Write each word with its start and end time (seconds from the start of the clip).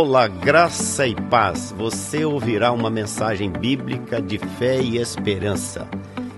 Olá, 0.00 0.28
graça 0.28 1.08
e 1.08 1.14
paz. 1.28 1.72
Você 1.72 2.24
ouvirá 2.24 2.70
uma 2.70 2.88
mensagem 2.88 3.50
bíblica 3.50 4.22
de 4.22 4.38
fé 4.38 4.80
e 4.80 4.96
esperança. 4.96 5.88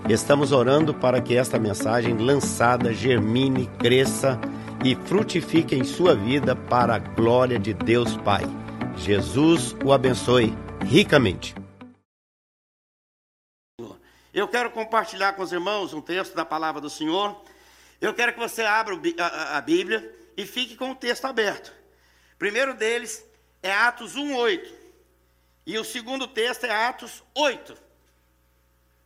Estamos 0.09 0.51
orando 0.51 0.95
para 0.95 1.21
que 1.21 1.37
esta 1.37 1.59
mensagem 1.59 2.17
lançada 2.17 2.91
germine, 2.91 3.67
cresça 3.77 4.41
e 4.83 4.95
frutifique 4.95 5.75
em 5.75 5.83
sua 5.83 6.15
vida 6.15 6.55
para 6.55 6.95
a 6.95 6.97
glória 6.97 7.59
de 7.59 7.71
Deus 7.71 8.17
Pai. 8.17 8.41
Jesus 8.97 9.75
o 9.85 9.93
abençoe 9.93 10.57
ricamente. 10.83 11.53
Eu 14.33 14.47
quero 14.47 14.71
compartilhar 14.71 15.33
com 15.33 15.43
os 15.43 15.51
irmãos 15.51 15.93
um 15.93 16.01
texto 16.01 16.33
da 16.33 16.43
palavra 16.43 16.81
do 16.81 16.89
Senhor. 16.89 17.39
Eu 18.01 18.11
quero 18.15 18.33
que 18.33 18.39
você 18.39 18.63
abra 18.63 18.99
a 19.53 19.61
Bíblia 19.61 20.15
e 20.35 20.47
fique 20.47 20.75
com 20.75 20.89
o 20.89 20.95
texto 20.95 21.25
aberto. 21.25 21.71
primeiro 22.39 22.73
deles 22.73 23.29
é 23.61 23.71
Atos 23.71 24.15
1:8. 24.15 24.73
E 25.65 25.77
o 25.77 25.83
segundo 25.83 26.27
texto 26.27 26.65
é 26.65 26.71
Atos 26.71 27.23
8, 27.35 27.77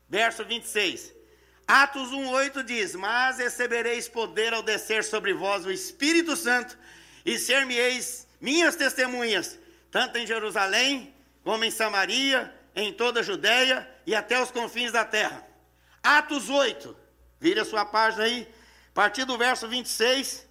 verso 0.09 0.43
26. 0.45 1.13
Atos 1.67 2.11
1:8 2.11 2.63
diz: 2.63 2.95
"Mas 2.95 3.37
recebereis 3.37 4.07
poder 4.07 4.53
ao 4.53 4.63
descer 4.63 5.03
sobre 5.03 5.33
vós 5.33 5.65
o 5.65 5.71
Espírito 5.71 6.35
Santo, 6.35 6.77
e 7.25 7.37
ser-me-eis 7.39 8.27
minhas 8.39 8.75
testemunhas, 8.75 9.57
tanto 9.91 10.17
em 10.17 10.27
Jerusalém, 10.27 11.13
como 11.43 11.63
em 11.63 11.71
Samaria, 11.71 12.53
em 12.75 12.93
toda 12.93 13.19
a 13.19 13.23
Judéia 13.23 13.89
e 14.05 14.13
até 14.15 14.41
os 14.41 14.51
confins 14.51 14.91
da 14.91 15.05
terra." 15.05 15.45
Atos 16.01 16.49
8. 16.49 16.95
Vira 17.39 17.63
sua 17.63 17.85
página 17.85 18.23
aí. 18.23 18.47
A 18.89 18.93
partir 18.93 19.25
do 19.25 19.37
verso 19.37 19.67
26, 19.67 20.47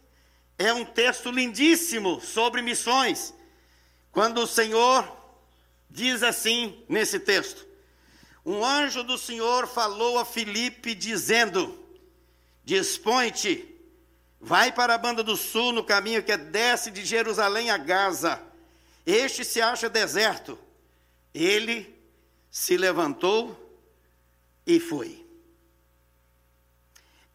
é 0.57 0.73
um 0.73 0.85
texto 0.85 1.31
lindíssimo 1.31 2.21
sobre 2.21 2.63
missões. 2.63 3.34
Quando 4.15 4.39
o 4.39 4.47
Senhor 4.47 5.05
diz 5.91 6.23
assim 6.23 6.83
nesse 6.89 7.19
texto: 7.19 7.67
Um 8.47 8.65
anjo 8.65 9.03
do 9.03 9.19
Senhor 9.19 9.67
falou 9.67 10.21
a 10.21 10.25
Filipe, 10.25 10.95
dizendo: 10.95 11.77
Dispõe-te, 12.65 13.69
vai 14.41 14.71
para 14.71 14.95
a 14.95 14.99
banda 14.99 15.25
do 15.25 15.37
sul, 15.37 15.73
no 15.73 15.83
caminho 15.83 16.23
que 16.23 16.37
desce 16.37 16.93
de 16.93 17.05
Jerusalém 17.05 17.71
a 17.71 17.77
Gaza. 17.77 18.41
Este 19.05 19.45
se 19.45 19.61
acha 19.61 19.91
deserto. 19.91 20.57
Ele 21.35 21.93
se 22.49 22.77
levantou 22.77 23.61
e 24.65 24.79
foi. 24.79 25.24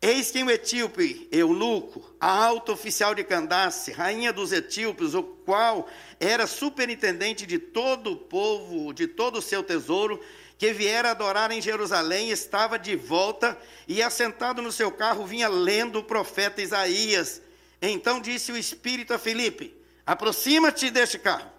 Eis 0.02 0.32
que 0.32 0.42
um 0.42 0.50
etíope, 0.50 1.28
eunuco, 1.30 2.16
a 2.22 2.32
alto 2.32 2.72
oficial 2.72 3.14
de 3.14 3.22
Candace, 3.22 3.92
rainha 3.92 4.32
dos 4.32 4.54
etíopes, 4.54 5.14
o 5.14 5.22
qual 5.22 5.90
era 6.18 6.48
superintendente 6.48 7.46
de 7.46 7.60
todo 7.60 8.14
o 8.14 8.16
povo, 8.16 8.94
de 8.94 9.08
todo 9.08 9.40
o 9.40 9.42
seu 9.42 9.62
tesouro, 9.62 10.22
que 10.58 10.72
viera 10.72 11.12
adorar 11.12 11.52
em 11.52 11.62
Jerusalém, 11.62 12.30
estava 12.30 12.80
de 12.80 12.96
volta 12.96 13.58
e, 13.90 14.02
assentado 14.02 14.62
no 14.62 14.72
seu 14.72 14.90
carro, 14.90 15.26
vinha 15.26 15.50
lendo 15.50 16.00
o 16.00 16.04
profeta 16.04 16.62
Isaías. 16.62 17.42
Então 17.82 18.22
disse 18.22 18.54
o 18.54 18.58
Espírito 18.58 19.14
a 19.14 19.20
Filipe: 19.20 19.76
Aproxima-te 20.06 20.90
deste 20.90 21.20
carro 21.20 21.50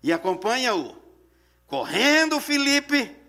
e 0.00 0.12
acompanha-o. 0.12 0.96
Correndo, 1.66 2.38
Filipe 2.38 3.21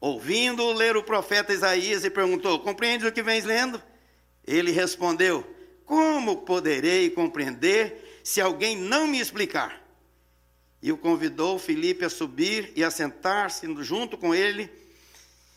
ouvindo 0.00 0.72
ler 0.72 0.96
o 0.96 1.02
profeta 1.02 1.52
Isaías, 1.52 2.04
e 2.04 2.10
perguntou: 2.10 2.60
Compreendes 2.60 3.06
o 3.08 3.12
que 3.12 3.22
vens 3.22 3.44
lendo? 3.44 3.82
Ele 4.46 4.70
respondeu: 4.70 5.46
Como 5.84 6.38
poderei 6.38 7.10
compreender 7.10 8.20
se 8.22 8.40
alguém 8.40 8.76
não 8.76 9.06
me 9.06 9.20
explicar? 9.20 9.82
E 10.82 10.92
o 10.92 10.96
convidou 10.96 11.58
Filipe 11.58 12.04
a 12.04 12.10
subir 12.10 12.72
e 12.76 12.84
a 12.84 12.90
sentar-se 12.90 13.66
junto 13.82 14.16
com 14.16 14.34
ele. 14.34 14.70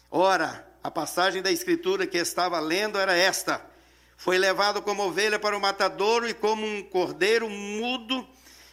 Ora, 0.09 0.67
a 0.81 0.89
passagem 0.89 1.41
da 1.41 1.51
escritura 1.51 2.07
que 2.07 2.17
estava 2.17 2.59
lendo 2.59 2.97
era 2.97 3.15
esta: 3.15 3.63
Foi 4.17 4.37
levado 4.37 4.81
como 4.81 5.03
ovelha 5.03 5.37
para 5.37 5.57
o 5.57 5.61
matadouro 5.61 6.27
e 6.27 6.33
como 6.33 6.65
um 6.65 6.81
cordeiro 6.81 7.49
mudo 7.49 8.27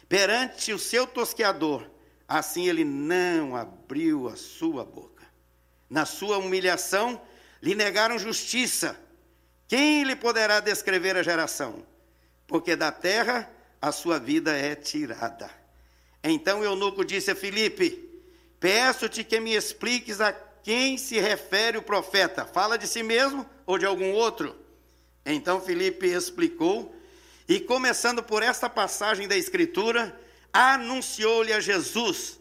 perante 0.07 0.73
o 0.73 0.79
seu 0.79 1.05
tosqueador. 1.05 1.85
Assim 2.27 2.67
ele 2.67 2.83
não 2.83 3.55
abriu 3.55 4.27
a 4.27 4.35
sua 4.35 4.83
boca. 4.83 5.16
Na 5.89 6.05
sua 6.05 6.37
humilhação, 6.37 7.21
lhe 7.61 7.75
negaram 7.75 8.19
justiça. 8.19 8.99
Quem 9.67 10.03
lhe 10.03 10.15
poderá 10.15 10.59
descrever 10.59 11.15
a 11.17 11.23
geração? 11.23 11.85
Porque 12.45 12.75
da 12.75 12.91
terra 12.91 13.49
a 13.81 13.91
sua 13.91 14.19
vida 14.19 14.55
é 14.55 14.75
tirada. 14.75 15.49
Então 16.23 16.63
Eunuco 16.63 17.05
disse 17.05 17.31
a 17.31 17.35
Filipe: 17.35 18.09
Peço-te 18.59 19.23
que 19.23 19.39
me 19.39 19.55
expliques 19.55 20.19
a 20.19 20.31
quem 20.63 20.97
se 20.97 21.19
refere 21.19 21.77
o 21.77 21.81
profeta. 21.81 22.45
Fala 22.45 22.77
de 22.77 22.87
si 22.87 23.03
mesmo 23.03 23.47
ou 23.65 23.77
de 23.77 23.85
algum 23.85 24.11
outro? 24.11 24.55
Então 25.25 25.61
Filipe 25.61 26.07
explicou, 26.07 26.93
e 27.47 27.59
começando 27.59 28.21
por 28.21 28.43
esta 28.43 28.69
passagem 28.69 29.27
da 29.27 29.37
Escritura, 29.37 30.17
anunciou-lhe 30.51 31.53
a 31.53 31.59
Jesus. 31.59 32.39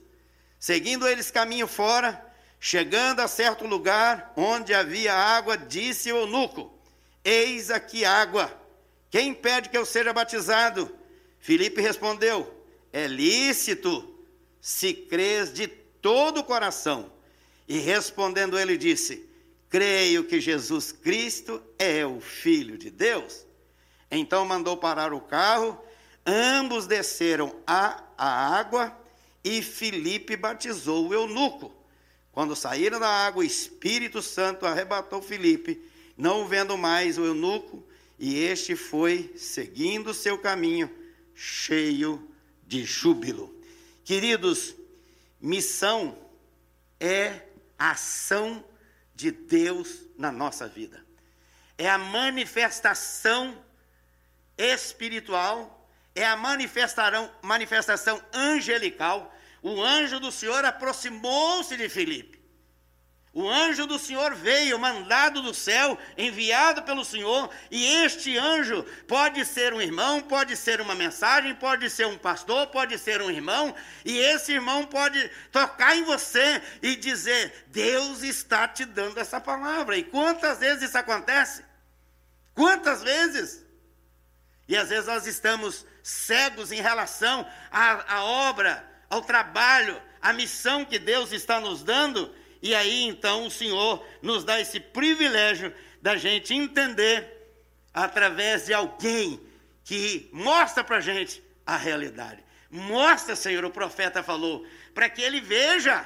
Seguindo 0.59 1.07
eles 1.07 1.31
caminho 1.31 1.67
fora, 1.69 2.25
Chegando 2.59 3.21
a 3.21 3.29
certo 3.29 3.67
lugar 3.67 4.33
onde 4.37 4.75
havia 4.75 5.15
água, 5.15 5.57
disse 5.57 6.13
o 6.13 6.19
eunuco: 6.19 6.73
Eis 7.25 7.71
aqui 7.71 8.05
água. 8.05 8.53
Quem 9.11 9.33
pede 9.33 9.69
que 9.69 9.79
eu 9.79 9.87
seja 9.87 10.13
batizado? 10.13 10.95
Filipe 11.39 11.81
respondeu: 11.81 12.53
É 12.93 13.07
lícito, 13.07 14.19
se 14.61 14.93
crês 14.93 15.53
de 15.53 15.67
todo 15.67 16.41
o 16.41 16.45
coração. 16.45 17.13
E 17.69 17.79
respondendo 17.79 18.59
ele 18.59 18.77
disse: 18.77 19.29
Creio 19.69 20.25
que 20.25 20.41
Jesus 20.41 20.93
Cristo 20.93 21.63
é 21.79 22.07
o 22.07 22.21
Filho 22.21 22.79
de 22.79 22.91
Deus. 22.91 23.47
Então 24.11 24.45
mandou 24.45 24.77
parar 24.77 25.13
o 25.13 25.21
carro, 25.21 25.81
ambos 26.25 26.87
desceram 26.87 27.55
a 27.67 28.03
água 28.17 28.97
e 29.45 29.63
Filipe 29.63 30.37
batizou 30.37 31.09
o 31.09 31.15
eunuco. 31.15 31.73
Quando 32.37 32.55
saíram 32.55 33.01
da 33.01 33.09
água, 33.09 33.41
o 33.41 33.47
Espírito 33.47 34.21
Santo 34.21 34.67
arrebatou 34.67 35.23
Filipe, 35.23 35.83
não 36.19 36.47
vendo 36.47 36.77
mais 36.77 37.17
o 37.17 37.25
eunuco, 37.25 37.83
e 38.19 38.39
este 38.41 38.77
foi 38.77 39.33
seguindo 39.39 40.13
seu 40.13 40.37
caminho, 40.37 40.95
cheio 41.35 42.31
de 42.67 42.85
júbilo. 42.85 43.59
Queridos, 44.05 44.75
missão 45.41 46.15
é 47.01 47.41
ação 47.79 48.63
de 49.15 49.31
Deus 49.31 50.03
na 50.19 50.31
nossa 50.31 50.69
vida. 50.69 51.03
É 51.79 51.89
a 51.89 51.97
manifestação 51.97 53.57
espiritual, 54.59 55.89
é 56.15 56.27
a 56.27 56.37
manifestação 56.37 58.23
angelical 58.31 59.35
o 59.67 59.83
anjo 59.83 60.21
do 60.21 60.31
Senhor 60.31 60.65
aproximou-se 60.65 61.77
de 61.77 61.89
Filipe. 61.89 62.41
O 63.33 63.51
anjo 63.51 63.85
do 63.85 63.99
Senhor 63.99 64.33
veio, 64.35 64.79
mandado 64.79 65.43
do 65.43 65.53
céu, 65.53 65.99
enviado 66.17 66.85
pelo 66.85 67.05
Senhor, 67.05 67.51
e 67.69 67.85
este 68.05 68.39
anjo 68.39 68.85
pode 69.09 69.45
ser 69.45 69.75
um 69.75 69.83
irmão, 69.83 70.23
pode 70.23 70.57
ser 70.57 70.81
uma 70.81 70.95
mensagem, 70.95 71.53
pode 71.57 71.91
ser 71.91 72.07
um 72.07 72.17
pastor, 72.17 72.69
pode 72.69 72.97
ser 72.97 73.21
um 73.21 73.29
irmão, 73.29 73.75
e 74.05 74.17
esse 74.17 74.53
irmão 74.53 74.87
pode 74.87 75.29
tocar 75.51 75.97
em 75.97 76.05
você 76.05 76.63
e 76.81 76.95
dizer: 76.95 77.67
Deus 77.67 78.23
está 78.23 78.69
te 78.69 78.85
dando 78.85 79.19
essa 79.19 79.41
palavra. 79.41 79.99
E 79.99 80.05
quantas 80.05 80.61
vezes 80.61 80.85
isso 80.85 80.97
acontece? 80.97 81.65
Quantas 82.55 83.03
vezes? 83.03 83.67
E 84.69 84.77
às 84.77 84.89
vezes 84.89 85.07
nós 85.07 85.27
estamos 85.27 85.85
cegos 86.05 86.71
em 86.71 86.81
relação 86.81 87.45
à, 87.71 88.15
à 88.17 88.25
obra 88.25 88.96
ao 89.09 89.23
trabalho, 89.23 90.01
à 90.21 90.33
missão 90.33 90.85
que 90.85 90.99
Deus 90.99 91.33
está 91.33 91.61
nos 91.61 91.83
dando, 91.83 92.35
e 92.63 92.75
aí 92.75 93.05
então 93.05 93.47
o 93.47 93.51
Senhor 93.51 94.05
nos 94.23 94.45
dá 94.45 94.61
esse 94.61 94.81
privilégio 94.81 95.75
da 96.01 96.17
gente 96.17 96.55
entender 96.55 97.33
através 97.93 98.67
de 98.67 98.75
alguém 98.75 99.41
que 99.85 100.29
mostra 100.33 100.83
para 100.83 100.97
a 100.97 101.01
gente 101.01 101.43
a 101.65 101.77
realidade. 101.77 102.45
Mostra, 102.71 103.37
Senhor, 103.37 103.65
o 103.65 103.71
profeta 103.71 104.23
falou, 104.23 104.67
para 104.95 105.09
que 105.09 105.23
ele 105.23 105.41
veja. 105.41 106.05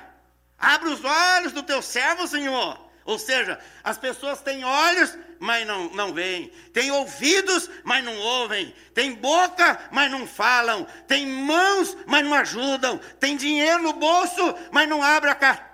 Abre 0.58 0.90
os 0.90 1.02
olhos 1.02 1.52
do 1.52 1.62
teu 1.62 1.80
servo, 1.80 2.26
Senhor 2.26 2.89
ou 3.04 3.18
seja, 3.18 3.58
as 3.82 3.98
pessoas 3.98 4.40
têm 4.40 4.64
olhos, 4.64 5.16
mas 5.38 5.66
não, 5.66 5.90
não 5.94 6.12
veem, 6.12 6.52
têm 6.72 6.90
ouvidos, 6.90 7.70
mas 7.82 8.04
não 8.04 8.16
ouvem, 8.16 8.74
têm 8.94 9.14
boca, 9.14 9.80
mas 9.90 10.10
não 10.10 10.26
falam, 10.26 10.86
têm 11.06 11.26
mãos, 11.26 11.96
mas 12.06 12.24
não 12.24 12.34
ajudam, 12.34 12.98
têm 13.18 13.36
dinheiro 13.36 13.82
no 13.82 13.94
bolso, 13.94 14.54
mas 14.70 14.88
não 14.88 15.02
abrem 15.02 15.32
a 15.32 15.34
carteira 15.34 15.69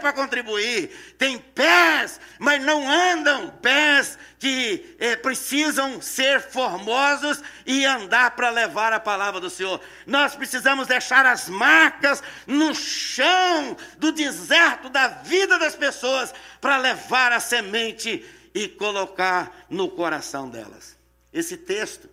para 0.00 0.12
contribuir, 0.12 1.14
têm 1.18 1.38
pés, 1.38 2.20
mas 2.38 2.62
não 2.62 2.88
andam, 2.88 3.50
pés 3.60 4.18
que 4.38 4.96
é, 4.98 5.16
precisam 5.16 6.00
ser 6.00 6.40
formosos 6.40 7.42
e 7.66 7.84
andar 7.84 8.30
para 8.32 8.50
levar 8.50 8.92
a 8.92 9.00
palavra 9.00 9.40
do 9.40 9.50
Senhor. 9.50 9.80
Nós 10.06 10.34
precisamos 10.34 10.86
deixar 10.86 11.26
as 11.26 11.48
marcas 11.48 12.22
no 12.46 12.74
chão 12.74 13.76
do 13.98 14.12
deserto 14.12 14.88
da 14.88 15.08
vida 15.08 15.58
das 15.58 15.74
pessoas 15.74 16.32
para 16.60 16.76
levar 16.76 17.32
a 17.32 17.40
semente 17.40 18.24
e 18.54 18.68
colocar 18.68 19.66
no 19.68 19.90
coração 19.90 20.48
delas. 20.48 20.96
Esse 21.32 21.56
texto 21.56 22.08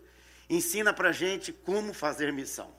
ensina 0.50 0.94
para 0.94 1.12
gente 1.12 1.53
como 1.53 1.94
fazer 1.94 2.33
missão. 2.33 2.74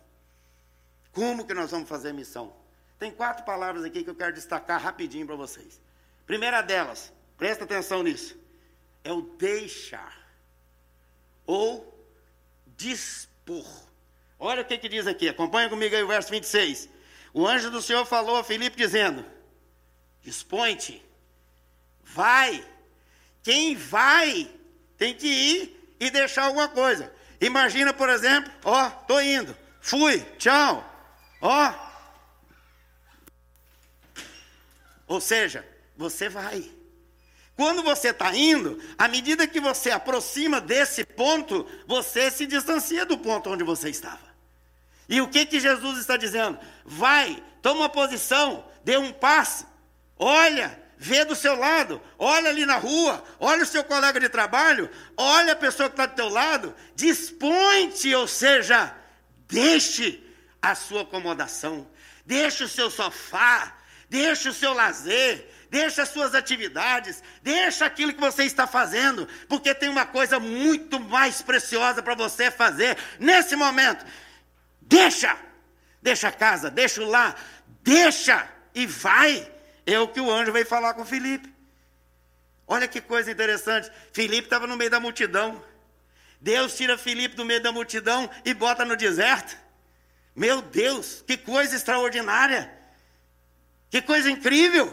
Como 1.12 1.46
que 1.46 1.54
nós 1.54 1.70
vamos 1.70 1.88
fazer 1.88 2.12
missão? 2.12 2.65
Tem 2.98 3.10
quatro 3.10 3.44
palavras 3.44 3.84
aqui 3.84 4.02
que 4.02 4.10
eu 4.10 4.14
quero 4.14 4.32
destacar 4.32 4.80
rapidinho 4.80 5.26
para 5.26 5.36
vocês. 5.36 5.80
Primeira 6.26 6.62
delas, 6.62 7.12
presta 7.36 7.64
atenção 7.64 8.02
nisso, 8.02 8.36
é 9.04 9.12
o 9.12 9.22
deixar 9.22 10.16
ou 11.46 11.94
dispor. 12.76 13.66
Olha 14.38 14.62
o 14.62 14.64
que, 14.64 14.78
que 14.78 14.88
diz 14.88 15.06
aqui, 15.06 15.28
acompanha 15.28 15.68
comigo 15.68 15.94
aí 15.94 16.02
o 16.02 16.08
verso 16.08 16.30
26. 16.30 16.88
O 17.32 17.46
anjo 17.46 17.70
do 17.70 17.82
Senhor 17.82 18.04
falou 18.06 18.36
a 18.36 18.44
Filipe 18.44 18.76
dizendo: 18.76 19.24
Dispõe-te, 20.22 21.04
vai. 22.02 22.66
Quem 23.42 23.76
vai 23.76 24.50
tem 24.96 25.14
que 25.14 25.28
ir 25.28 25.94
e 26.00 26.10
deixar 26.10 26.44
alguma 26.44 26.68
coisa. 26.68 27.12
Imagina, 27.40 27.92
por 27.92 28.08
exemplo, 28.08 28.52
ó, 28.64 28.90
tô 28.90 29.20
indo, 29.20 29.56
fui, 29.80 30.20
tchau, 30.38 30.84
ó. 31.40 31.85
Ou 35.06 35.20
seja, 35.20 35.66
você 35.96 36.28
vai. 36.28 36.70
Quando 37.56 37.82
você 37.82 38.10
está 38.10 38.34
indo, 38.36 38.78
à 38.98 39.08
medida 39.08 39.46
que 39.46 39.60
você 39.60 39.90
aproxima 39.90 40.60
desse 40.60 41.04
ponto, 41.04 41.66
você 41.86 42.30
se 42.30 42.46
distancia 42.46 43.06
do 43.06 43.16
ponto 43.16 43.48
onde 43.48 43.64
você 43.64 43.88
estava. 43.88 44.26
E 45.08 45.20
o 45.20 45.28
que 45.28 45.46
que 45.46 45.58
Jesus 45.58 45.98
está 45.98 46.16
dizendo? 46.16 46.58
Vai, 46.84 47.42
toma 47.62 47.80
uma 47.80 47.88
posição, 47.88 48.64
dê 48.84 48.98
um 48.98 49.12
passo, 49.12 49.66
olha, 50.18 50.78
vê 50.98 51.24
do 51.24 51.34
seu 51.34 51.56
lado, 51.56 52.02
olha 52.18 52.50
ali 52.50 52.66
na 52.66 52.76
rua, 52.76 53.22
olha 53.38 53.62
o 53.62 53.66
seu 53.66 53.84
colega 53.84 54.20
de 54.20 54.28
trabalho, 54.28 54.90
olha 55.16 55.52
a 55.52 55.56
pessoa 55.56 55.88
que 55.88 55.94
está 55.94 56.06
do 56.06 56.14
teu 56.14 56.28
lado, 56.28 56.74
dispõe-te, 56.94 58.14
ou 58.14 58.26
seja, 58.26 58.94
deixe 59.48 60.22
a 60.60 60.74
sua 60.74 61.02
acomodação, 61.02 61.88
deixe 62.26 62.64
o 62.64 62.68
seu 62.68 62.90
sofá, 62.90 63.75
deixe 64.08 64.48
o 64.48 64.54
seu 64.54 64.72
lazer, 64.72 65.48
deixe 65.70 66.00
as 66.00 66.08
suas 66.08 66.34
atividades, 66.34 67.22
deixe 67.42 67.82
aquilo 67.82 68.12
que 68.12 68.20
você 68.20 68.44
está 68.44 68.66
fazendo, 68.66 69.28
porque 69.48 69.74
tem 69.74 69.88
uma 69.88 70.06
coisa 70.06 70.38
muito 70.38 70.98
mais 71.00 71.42
preciosa 71.42 72.02
para 72.02 72.14
você 72.14 72.50
fazer 72.50 72.96
nesse 73.18 73.56
momento. 73.56 74.04
Deixa, 74.80 75.36
deixa 76.00 76.28
a 76.28 76.32
casa, 76.32 76.70
deixa 76.70 77.02
o 77.02 77.08
lar, 77.08 77.40
deixa 77.82 78.48
e 78.74 78.86
vai 78.86 79.56
é 79.86 80.00
o 80.00 80.08
que 80.08 80.20
o 80.20 80.30
anjo 80.30 80.52
veio 80.52 80.66
falar 80.66 80.94
com 80.94 81.04
Filipe. 81.06 81.54
Olha 82.66 82.88
que 82.88 83.00
coisa 83.00 83.30
interessante. 83.30 83.90
Filipe 84.12 84.48
estava 84.48 84.66
no 84.66 84.76
meio 84.76 84.90
da 84.90 84.98
multidão. 84.98 85.64
Deus 86.40 86.76
tira 86.76 86.98
Filipe 86.98 87.36
do 87.36 87.44
meio 87.44 87.62
da 87.62 87.70
multidão 87.70 88.28
e 88.44 88.52
bota 88.52 88.84
no 88.84 88.96
deserto. 88.96 89.56
Meu 90.34 90.60
Deus, 90.60 91.22
que 91.24 91.36
coisa 91.36 91.76
extraordinária. 91.76 92.75
Que 93.90 94.02
coisa 94.02 94.30
incrível. 94.30 94.86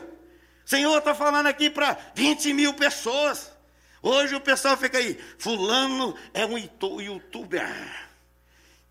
O 0.66 0.69
Senhor 0.69 0.98
está 0.98 1.13
falando 1.13 1.48
aqui 1.48 1.69
para 1.69 1.98
20 2.16 2.54
mil 2.54 2.74
pessoas. 2.74 3.51
Hoje 4.01 4.36
o 4.36 4.42
pessoal 4.42 4.75
fica 4.75 4.98
aí, 4.98 5.18
fulano 5.38 6.16
é 6.34 6.45
um 6.45 6.57
youtuber. 6.57 8.12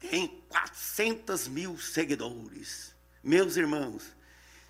Tem 0.00 0.42
400 0.48 1.48
mil 1.48 1.78
seguidores. 1.78 2.94
Meus 3.22 3.56
irmãos, 3.56 4.04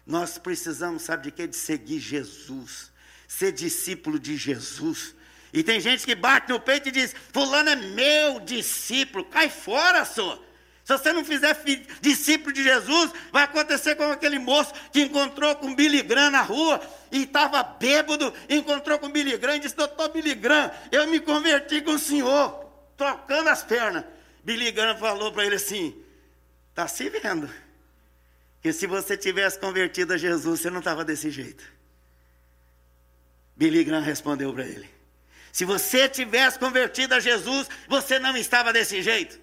nós 0.07 0.39
precisamos, 0.39 1.03
sabe 1.03 1.25
de 1.25 1.31
quê? 1.31 1.47
De 1.47 1.57
seguir 1.57 2.01
Jesus, 2.01 2.91
ser 3.27 3.53
discípulo 3.53 4.19
de 4.19 4.37
Jesus. 4.37 5.15
E 5.53 5.63
tem 5.63 5.81
gente 5.81 6.05
que 6.05 6.15
bate 6.15 6.51
no 6.51 6.61
peito 6.61 6.89
e 6.89 6.93
diz: 6.93 7.15
Fulano 7.33 7.71
é 7.71 7.77
meu 7.77 8.41
discípulo, 8.41 9.25
cai 9.25 9.49
fora, 9.49 10.05
senhor. 10.05 10.43
Se 10.85 10.93
você 10.99 11.13
não 11.13 11.25
fizer 11.25 11.57
discípulo 12.01 12.53
de 12.53 12.63
Jesus, 12.63 13.13
vai 13.31 13.45
acontecer 13.45 13.95
como 13.95 14.13
aquele 14.13 14.39
moço 14.39 14.73
que 14.93 15.03
encontrou 15.03 15.55
com 15.57 15.75
Billy 15.75 16.03
Graham 16.03 16.31
na 16.31 16.43
rua 16.43 16.81
e 17.11 17.23
estava 17.23 17.63
bêbado, 17.63 18.33
encontrou 18.49 18.99
com 18.99 19.09
Billy 19.09 19.37
Graham 19.37 19.57
e 19.57 19.61
disse: 19.61 19.77
Doutor 19.77 20.09
Billy 20.09 20.35
Graham, 20.35 20.73
eu 20.91 21.07
me 21.07 21.21
converti 21.21 21.81
com 21.83 21.93
o 21.93 21.99
senhor, 21.99 22.67
trocando 22.97 23.49
as 23.49 23.63
pernas. 23.63 24.05
Billy 24.43 24.73
Graham 24.73 24.97
falou 24.97 25.31
para 25.31 25.47
ele 25.47 25.55
assim: 25.55 25.95
Está 26.71 26.89
se 26.89 27.09
vendo 27.09 27.49
que 28.61 28.73
se 28.73 28.89
você 28.89 29.17
tivesse 29.17 29.61
convertido 29.61 30.15
a 30.15 30.17
Jesus, 30.17 30.61
você 30.61 30.71
não 30.71 30.81
estava 30.81 31.05
desse 31.05 31.31
jeito. 31.31 31.63
Billy 33.57 33.85
Graham 33.85 34.03
respondeu 34.03 34.53
para 34.53 34.65
ele: 34.65 34.91
Se 35.53 35.65
você 35.65 36.09
tivesse 36.09 36.59
convertido 36.59 37.15
a 37.15 37.21
Jesus, 37.21 37.69
você 37.87 38.19
não 38.19 38.37
estava 38.37 38.73
desse 38.73 39.01
jeito. 39.01 39.42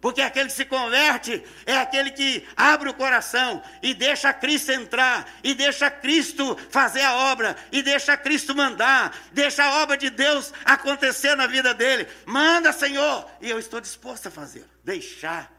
Porque 0.00 0.20
aquele 0.20 0.46
que 0.46 0.54
se 0.54 0.64
converte 0.64 1.42
é 1.66 1.76
aquele 1.76 2.10
que 2.10 2.46
abre 2.56 2.88
o 2.88 2.94
coração 2.94 3.62
e 3.82 3.94
deixa 3.94 4.32
Cristo 4.32 4.70
entrar, 4.70 5.28
e 5.42 5.54
deixa 5.54 5.90
Cristo 5.90 6.56
fazer 6.70 7.02
a 7.02 7.14
obra, 7.32 7.56
e 7.72 7.82
deixa 7.82 8.16
Cristo 8.16 8.54
mandar, 8.54 9.16
deixa 9.32 9.64
a 9.64 9.82
obra 9.82 9.96
de 9.96 10.08
Deus 10.10 10.52
acontecer 10.64 11.34
na 11.34 11.46
vida 11.46 11.74
dele. 11.74 12.06
Manda, 12.24 12.72
Senhor, 12.72 13.28
e 13.40 13.50
eu 13.50 13.58
estou 13.58 13.80
disposto 13.80 14.28
a 14.28 14.30
fazer. 14.30 14.64
Deixar. 14.84 15.52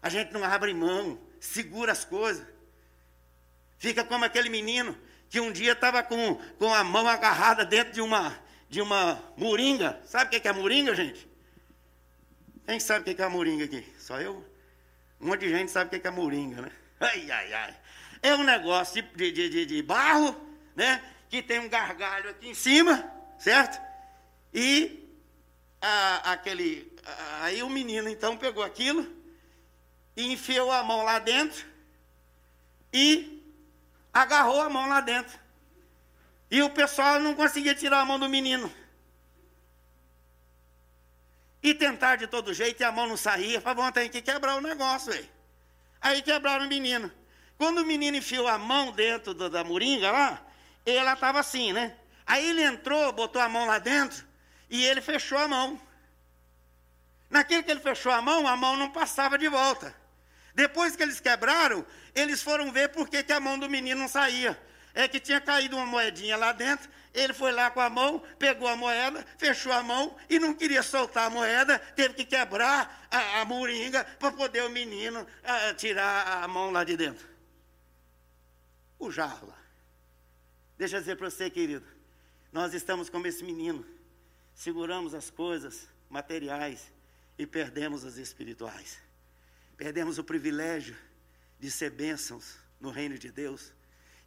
A 0.00 0.08
gente 0.08 0.32
não 0.32 0.42
abre 0.44 0.72
mão 0.72 1.20
segura 1.40 1.92
as 1.92 2.04
coisas. 2.04 2.46
Fica 3.78 4.02
como 4.02 4.24
aquele 4.24 4.48
menino 4.48 4.96
que 5.28 5.40
um 5.40 5.52
dia 5.52 5.72
estava 5.72 6.02
com, 6.02 6.36
com 6.58 6.72
a 6.72 6.82
mão 6.82 7.06
agarrada 7.06 7.64
dentro 7.64 7.92
de 7.92 8.00
uma, 8.00 8.36
de 8.68 8.80
uma 8.80 9.22
moringa. 9.36 10.00
Sabe 10.06 10.36
o 10.36 10.40
que 10.40 10.48
é 10.48 10.52
moringa, 10.52 10.94
gente? 10.94 11.27
Quem 12.68 12.78
sabe 12.78 13.10
o 13.10 13.14
que 13.16 13.22
é 13.22 13.24
a 13.24 13.30
moringa 13.30 13.64
aqui? 13.64 13.82
Só 13.98 14.20
eu? 14.20 14.44
Um 15.18 15.28
monte 15.28 15.40
de 15.40 15.48
gente 15.48 15.70
sabe 15.70 15.96
o 15.96 16.00
que 16.00 16.06
é 16.06 16.10
moringa, 16.10 16.60
né? 16.60 16.70
Ai, 17.00 17.30
ai, 17.30 17.52
ai. 17.54 17.76
É 18.22 18.34
um 18.34 18.44
negócio 18.44 19.02
de, 19.02 19.32
de, 19.32 19.48
de, 19.48 19.64
de 19.64 19.82
barro, 19.82 20.36
né? 20.76 21.02
Que 21.30 21.40
tem 21.40 21.60
um 21.60 21.68
gargalho 21.68 22.28
aqui 22.28 22.46
em 22.46 22.52
cima, 22.52 23.10
certo? 23.38 23.80
E 24.52 25.08
a, 25.80 26.32
aquele. 26.32 26.92
Aí 27.40 27.62
o 27.62 27.70
menino 27.70 28.06
então 28.06 28.36
pegou 28.36 28.62
aquilo 28.62 29.10
e 30.14 30.30
enfiou 30.30 30.70
a 30.70 30.82
mão 30.82 31.02
lá 31.04 31.18
dentro 31.18 31.64
e 32.92 33.42
agarrou 34.12 34.60
a 34.60 34.68
mão 34.68 34.86
lá 34.90 35.00
dentro. 35.00 35.40
E 36.50 36.60
o 36.60 36.68
pessoal 36.68 37.18
não 37.18 37.34
conseguia 37.34 37.74
tirar 37.74 38.00
a 38.00 38.04
mão 38.04 38.18
do 38.18 38.28
menino. 38.28 38.70
E 41.62 41.74
tentar 41.74 42.16
de 42.16 42.26
todo 42.26 42.54
jeito 42.54 42.80
e 42.80 42.84
a 42.84 42.92
mão 42.92 43.06
não 43.06 43.16
saía. 43.16 43.60
Falavam, 43.60 43.90
tem 43.90 44.08
que 44.08 44.22
quebrar 44.22 44.56
o 44.56 44.60
negócio, 44.60 45.12
aí. 45.12 45.28
Aí 46.00 46.22
quebraram 46.22 46.66
o 46.66 46.68
menino. 46.68 47.10
Quando 47.56 47.78
o 47.78 47.84
menino 47.84 48.16
enfiou 48.16 48.46
a 48.46 48.56
mão 48.56 48.92
dentro 48.92 49.34
da, 49.34 49.48
da 49.48 49.64
moringa 49.64 50.10
lá, 50.10 50.40
ela 50.86 51.14
estava 51.14 51.40
assim, 51.40 51.72
né? 51.72 51.96
Aí 52.24 52.48
ele 52.48 52.62
entrou, 52.62 53.12
botou 53.12 53.42
a 53.42 53.48
mão 53.48 53.66
lá 53.66 53.78
dentro 53.78 54.24
e 54.70 54.84
ele 54.84 55.00
fechou 55.00 55.38
a 55.38 55.48
mão. 55.48 55.80
Naquele 57.28 57.62
que 57.62 57.70
ele 57.70 57.80
fechou 57.80 58.12
a 58.12 58.22
mão, 58.22 58.46
a 58.46 58.56
mão 58.56 58.76
não 58.76 58.90
passava 58.90 59.36
de 59.36 59.48
volta. 59.48 59.94
Depois 60.54 60.94
que 60.94 61.02
eles 61.02 61.20
quebraram, 61.20 61.84
eles 62.14 62.42
foram 62.42 62.70
ver 62.72 62.88
por 62.90 63.08
que 63.08 63.32
a 63.32 63.40
mão 63.40 63.58
do 63.58 63.68
menino 63.68 64.00
não 64.00 64.08
saía. 64.08 64.60
É 64.98 65.06
que 65.06 65.20
tinha 65.20 65.40
caído 65.40 65.76
uma 65.76 65.86
moedinha 65.86 66.36
lá 66.36 66.50
dentro, 66.50 66.90
ele 67.14 67.32
foi 67.32 67.52
lá 67.52 67.70
com 67.70 67.78
a 67.78 67.88
mão, 67.88 68.18
pegou 68.36 68.66
a 68.66 68.74
moeda, 68.74 69.24
fechou 69.38 69.70
a 69.70 69.80
mão 69.80 70.16
e 70.28 70.40
não 70.40 70.52
queria 70.52 70.82
soltar 70.82 71.28
a 71.28 71.30
moeda, 71.30 71.78
teve 71.78 72.14
que 72.14 72.24
quebrar 72.24 73.06
a, 73.08 73.40
a 73.40 73.44
moringa 73.44 74.02
para 74.18 74.32
poder 74.32 74.64
o 74.64 74.70
menino 74.70 75.24
a, 75.44 75.72
tirar 75.72 76.42
a 76.42 76.48
mão 76.48 76.72
lá 76.72 76.82
de 76.82 76.96
dentro. 76.96 77.24
O 78.98 79.08
jarro 79.08 79.46
lá. 79.46 79.58
Deixa 80.76 80.96
eu 80.96 81.00
dizer 81.00 81.16
para 81.16 81.30
você, 81.30 81.48
querido, 81.48 81.86
nós 82.52 82.74
estamos 82.74 83.08
como 83.08 83.24
esse 83.28 83.44
menino, 83.44 83.86
seguramos 84.52 85.14
as 85.14 85.30
coisas 85.30 85.86
materiais 86.10 86.90
e 87.38 87.46
perdemos 87.46 88.04
as 88.04 88.16
espirituais. 88.16 88.98
Perdemos 89.76 90.18
o 90.18 90.24
privilégio 90.24 90.96
de 91.60 91.70
ser 91.70 91.90
bênçãos 91.90 92.56
no 92.80 92.90
reino 92.90 93.16
de 93.16 93.30
Deus, 93.30 93.72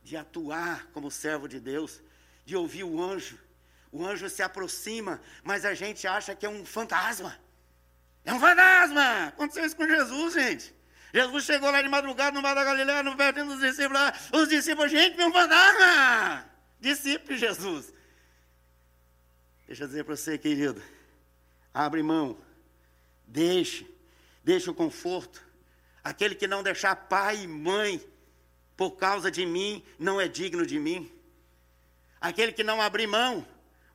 de 0.04 0.18
atuar 0.18 0.88
como 0.88 1.12
servo 1.12 1.48
de 1.48 1.60
Deus, 1.60 2.02
de 2.46 2.56
ouvir 2.56 2.84
o 2.84 3.02
anjo. 3.02 3.38
O 3.92 4.06
anjo 4.06 4.30
se 4.30 4.42
aproxima, 4.42 5.22
mas 5.44 5.66
a 5.66 5.74
gente 5.74 6.08
acha 6.08 6.36
que 6.36 6.46
é 6.46 6.50
um 6.50 6.66
fantasma. 6.66 7.38
É 8.24 8.34
um 8.34 8.40
fantasma! 8.40 9.28
Aconteceu 9.28 9.66
isso 9.66 9.76
com 9.76 9.88
Jesus, 9.88 10.34
gente. 10.34 10.76
Jesus 11.14 11.44
chegou 11.44 11.70
lá 11.70 11.82
de 11.82 11.90
madrugada 11.90 12.32
no 12.32 12.42
Mar 12.42 12.56
da 12.56 12.64
Galileia, 12.64 13.04
no 13.04 13.18
perto 13.18 13.44
dos 13.44 13.60
discípulos 13.60 14.02
lá. 14.02 14.14
Os 14.34 14.48
discípulos, 14.48 14.92
gente, 14.92 15.18
meu 15.18 15.32
fantasma! 15.32 16.46
Discípulo 16.80 17.34
de 17.34 17.38
Jesus. 17.38 17.94
Deixa 19.68 19.84
eu 19.84 19.88
dizer 19.88 20.04
para 20.06 20.16
você, 20.16 20.38
querido. 20.38 20.82
Abre 21.74 22.02
mão. 22.02 22.38
Deixe. 23.28 23.90
Deixe 24.44 24.70
o 24.70 24.74
conforto. 24.74 25.42
Aquele 26.04 26.36
que 26.36 26.48
não 26.48 26.64
deixar 26.64 26.96
pai 26.96 27.44
e 27.44 27.48
mãe 27.48 28.02
por 28.76 28.92
causa 28.92 29.30
de 29.30 29.46
mim, 29.46 29.84
não 30.00 30.20
é 30.20 30.28
digno 30.28 30.66
de 30.66 30.80
mim. 30.80 31.12
Aquele 32.20 32.52
que 32.52 32.64
não 32.64 32.82
abrir 32.82 33.08
mão, 33.08 33.46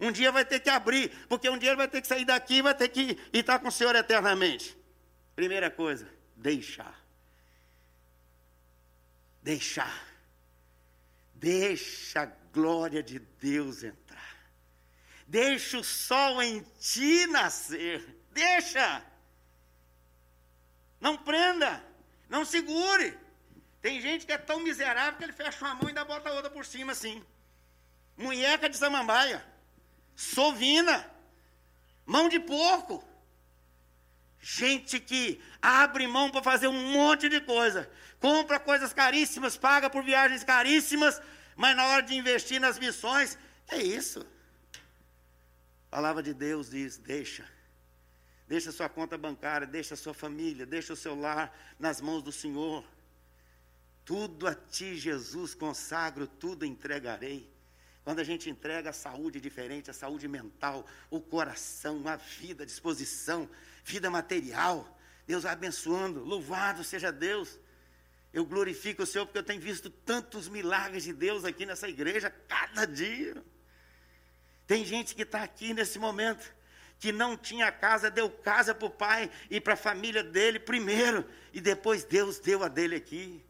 um 0.00 0.12
dia 0.12 0.30
vai 0.30 0.44
ter 0.44 0.60
que 0.60 0.68
abrir, 0.68 1.10
porque 1.28 1.48
um 1.48 1.58
dia 1.58 1.70
ele 1.70 1.76
vai 1.76 1.88
ter 1.88 2.00
que 2.00 2.06
sair 2.06 2.24
daqui, 2.24 2.60
vai 2.60 2.74
ter 2.74 2.88
que 2.88 3.18
estar 3.32 3.58
com 3.58 3.68
o 3.68 3.72
Senhor 3.72 3.94
eternamente. 3.94 4.76
Primeira 5.34 5.70
coisa, 5.70 6.08
deixar. 6.36 7.00
Deixar. 9.42 10.06
Deixa 11.34 12.22
a 12.22 12.26
glória 12.52 13.02
de 13.02 13.18
Deus 13.18 13.82
entrar. 13.82 14.36
Deixa 15.26 15.78
o 15.78 15.84
sol 15.84 16.42
em 16.42 16.64
ti 16.80 17.26
nascer. 17.26 18.06
Deixa. 18.32 19.02
Não 21.00 21.16
prenda. 21.16 21.84
Não 22.28 22.44
segure. 22.44 23.16
Tem 23.86 24.00
gente 24.00 24.26
que 24.26 24.32
é 24.32 24.38
tão 24.38 24.58
miserável 24.58 25.16
que 25.16 25.22
ele 25.22 25.32
fecha 25.32 25.64
uma 25.64 25.76
mão 25.76 25.84
e 25.84 25.90
ainda 25.90 26.04
bota 26.04 26.28
a 26.28 26.32
outra 26.32 26.50
por 26.50 26.66
cima 26.66 26.90
assim. 26.90 27.22
Munheca 28.16 28.68
de 28.68 28.76
samambaia. 28.76 29.40
Sovina. 30.16 31.08
Mão 32.04 32.28
de 32.28 32.40
porco. 32.40 32.96
Gente 34.40 34.98
que 34.98 35.40
abre 35.62 36.04
mão 36.08 36.32
para 36.32 36.42
fazer 36.42 36.66
um 36.66 36.82
monte 36.94 37.28
de 37.28 37.40
coisa. 37.40 37.88
Compra 38.18 38.58
coisas 38.58 38.92
caríssimas, 38.92 39.56
paga 39.56 39.88
por 39.88 40.02
viagens 40.02 40.42
caríssimas, 40.42 41.22
mas 41.54 41.76
na 41.76 41.86
hora 41.86 42.02
de 42.02 42.16
investir 42.16 42.60
nas 42.60 42.80
missões, 42.80 43.38
é 43.68 43.80
isso. 43.80 44.26
A 45.86 45.96
palavra 45.96 46.24
de 46.24 46.34
Deus 46.34 46.70
diz: 46.70 46.98
deixa. 46.98 47.48
Deixa 48.48 48.72
sua 48.72 48.88
conta 48.88 49.16
bancária, 49.16 49.64
deixa 49.64 49.94
sua 49.94 50.12
família, 50.12 50.66
deixa 50.66 50.92
o 50.92 50.96
seu 50.96 51.14
lar 51.14 51.56
nas 51.78 52.00
mãos 52.00 52.24
do 52.24 52.32
Senhor. 52.32 52.84
Tudo 54.06 54.46
a 54.46 54.54
ti, 54.54 54.96
Jesus, 54.96 55.52
consagro, 55.52 56.28
tudo 56.28 56.64
entregarei. 56.64 57.50
Quando 58.04 58.20
a 58.20 58.24
gente 58.24 58.48
entrega 58.48 58.90
a 58.90 58.92
saúde 58.92 59.40
diferente, 59.40 59.90
a 59.90 59.92
saúde 59.92 60.28
mental, 60.28 60.86
o 61.10 61.20
coração, 61.20 62.06
a 62.06 62.14
vida, 62.14 62.62
a 62.62 62.66
disposição, 62.66 63.50
vida 63.84 64.08
material, 64.08 64.96
Deus 65.26 65.42
vai 65.42 65.52
abençoando. 65.52 66.22
Louvado 66.22 66.84
seja 66.84 67.10
Deus. 67.10 67.58
Eu 68.32 68.46
glorifico 68.46 69.02
o 69.02 69.06
Senhor 69.06 69.26
porque 69.26 69.40
eu 69.40 69.42
tenho 69.42 69.60
visto 69.60 69.90
tantos 69.90 70.48
milagres 70.48 71.02
de 71.02 71.12
Deus 71.12 71.44
aqui 71.44 71.66
nessa 71.66 71.88
igreja, 71.88 72.30
cada 72.46 72.86
dia. 72.86 73.42
Tem 74.68 74.84
gente 74.84 75.16
que 75.16 75.22
está 75.22 75.42
aqui 75.42 75.74
nesse 75.74 75.98
momento, 75.98 76.54
que 77.00 77.10
não 77.10 77.36
tinha 77.36 77.72
casa, 77.72 78.08
deu 78.08 78.30
casa 78.30 78.72
para 78.72 78.86
o 78.86 78.90
pai 78.90 79.28
e 79.50 79.60
para 79.60 79.74
a 79.74 79.76
família 79.76 80.22
dele 80.22 80.60
primeiro, 80.60 81.28
e 81.52 81.60
depois 81.60 82.04
Deus 82.04 82.38
deu 82.38 82.62
a 82.62 82.68
dele 82.68 82.94
aqui. 82.94 83.44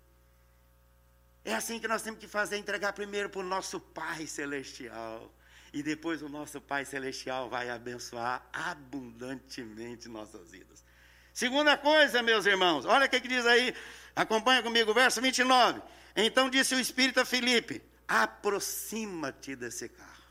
É 1.47 1.55
assim 1.55 1.79
que 1.79 1.87
nós 1.87 2.03
temos 2.03 2.19
que 2.19 2.27
fazer, 2.27 2.57
entregar 2.57 2.93
primeiro 2.93 3.31
para 3.31 3.41
o 3.41 3.45
nosso 3.45 3.79
Pai 3.79 4.27
Celestial. 4.27 5.33
E 5.73 5.81
depois 5.81 6.21
o 6.21 6.29
nosso 6.29 6.61
Pai 6.61 6.85
Celestial 6.85 7.49
vai 7.49 7.71
abençoar 7.71 8.45
abundantemente 8.53 10.09
nossas 10.09 10.51
vidas. 10.51 10.85
Segunda 11.33 11.79
coisa, 11.79 12.21
meus 12.21 12.47
irmãos, 12.47 12.85
olha 12.85 13.07
o 13.07 13.09
que, 13.09 13.21
que 13.21 13.29
diz 13.29 13.47
aí, 13.47 13.73
acompanha 14.17 14.61
comigo, 14.61 14.93
verso 14.93 15.23
29. 15.23 15.81
Então 16.17 16.51
disse 16.51 16.75
o 16.75 16.81
Espírito 16.81 17.21
a 17.21 17.25
Filipe: 17.25 17.81
aproxima-te 18.09 19.55
desse 19.55 19.89
carro. 19.89 20.25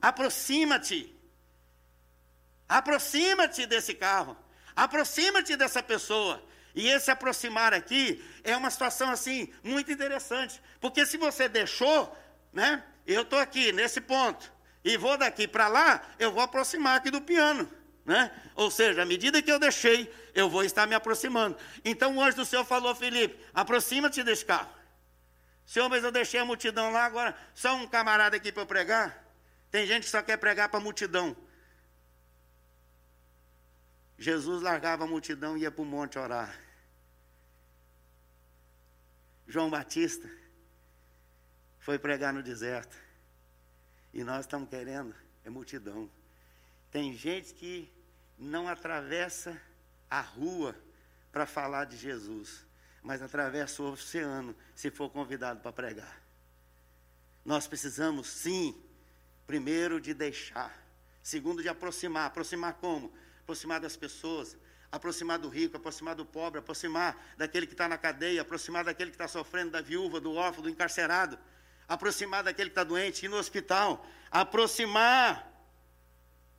Aproxima-te. 0.00 1.12
Aproxima-te 2.68 3.66
desse 3.66 3.92
carro. 3.92 4.36
Aproxima-te 4.76 5.56
dessa 5.56 5.82
pessoa. 5.82 6.40
E 6.74 6.88
esse 6.88 7.10
aproximar 7.10 7.74
aqui 7.74 8.24
é 8.42 8.56
uma 8.56 8.70
situação 8.70 9.10
assim 9.10 9.52
muito 9.62 9.92
interessante, 9.92 10.60
porque 10.80 11.04
se 11.04 11.16
você 11.16 11.48
deixou, 11.48 12.16
né? 12.52 12.82
Eu 13.06 13.22
estou 13.22 13.38
aqui 13.38 13.72
nesse 13.72 14.00
ponto 14.00 14.50
e 14.84 14.96
vou 14.96 15.18
daqui 15.18 15.46
para 15.46 15.68
lá, 15.68 16.02
eu 16.18 16.32
vou 16.32 16.42
aproximar 16.42 16.96
aqui 16.96 17.10
do 17.10 17.20
piano, 17.20 17.70
né? 18.04 18.30
Ou 18.54 18.70
seja, 18.70 19.02
à 19.02 19.04
medida 19.04 19.42
que 19.42 19.50
eu 19.50 19.58
deixei, 19.58 20.12
eu 20.34 20.48
vou 20.48 20.64
estar 20.64 20.86
me 20.86 20.94
aproximando. 20.94 21.56
Então 21.84 22.16
o 22.16 22.22
anjo 22.22 22.36
do 22.36 22.44
Senhor 22.44 22.64
falou, 22.64 22.94
Felipe, 22.94 23.38
aproxima-te 23.52 24.22
desse 24.22 24.44
carro. 24.44 24.70
Senhor, 25.66 25.88
mas 25.88 26.04
eu 26.04 26.10
deixei 26.10 26.40
a 26.40 26.44
multidão 26.44 26.90
lá 26.90 27.04
agora, 27.04 27.36
só 27.54 27.74
um 27.76 27.86
camarada 27.86 28.36
aqui 28.36 28.50
para 28.50 28.66
pregar. 28.66 29.24
Tem 29.70 29.86
gente 29.86 30.04
que 30.04 30.10
só 30.10 30.22
quer 30.22 30.36
pregar 30.36 30.68
para 30.68 30.78
a 30.78 30.82
multidão. 30.82 31.36
Jesus 34.18 34.62
largava 34.62 35.04
a 35.04 35.06
multidão 35.06 35.56
e 35.56 35.62
ia 35.62 35.70
para 35.70 35.82
o 35.82 35.86
monte 35.86 36.18
orar. 36.18 36.58
João 39.46 39.68
Batista 39.68 40.28
foi 41.78 41.98
pregar 41.98 42.32
no 42.32 42.42
deserto. 42.42 42.96
E 44.12 44.22
nós 44.22 44.44
estamos 44.46 44.68
querendo 44.68 45.14
é 45.44 45.50
multidão. 45.50 46.10
Tem 46.90 47.14
gente 47.16 47.54
que 47.54 47.92
não 48.38 48.68
atravessa 48.68 49.60
a 50.08 50.20
rua 50.20 50.76
para 51.30 51.46
falar 51.46 51.86
de 51.86 51.96
Jesus, 51.96 52.64
mas 53.02 53.22
atravessa 53.22 53.82
o 53.82 53.92
oceano 53.92 54.54
se 54.74 54.90
for 54.90 55.10
convidado 55.10 55.60
para 55.60 55.72
pregar. 55.72 56.22
Nós 57.44 57.66
precisamos, 57.66 58.28
sim, 58.28 58.80
primeiro 59.46 60.00
de 60.00 60.14
deixar, 60.14 60.72
segundo 61.22 61.62
de 61.62 61.68
aproximar. 61.68 62.26
Aproximar 62.26 62.74
como? 62.74 63.12
Aproximar 63.52 63.80
das 63.80 63.96
pessoas, 63.96 64.56
aproximar 64.90 65.38
do 65.38 65.48
rico, 65.48 65.76
aproximar 65.76 66.14
do 66.14 66.24
pobre, 66.24 66.58
aproximar 66.58 67.14
daquele 67.36 67.66
que 67.66 67.74
está 67.74 67.86
na 67.86 67.98
cadeia, 67.98 68.40
aproximar 68.40 68.82
daquele 68.82 69.10
que 69.10 69.14
está 69.14 69.28
sofrendo, 69.28 69.72
da 69.72 69.82
viúva, 69.82 70.18
do 70.20 70.34
órfão, 70.34 70.62
do 70.62 70.70
encarcerado, 70.70 71.38
aproximar 71.86 72.42
daquele 72.42 72.70
que 72.70 72.72
está 72.72 72.82
doente, 72.82 73.26
ir 73.26 73.28
no 73.28 73.36
hospital, 73.36 74.06
aproximar. 74.30 75.50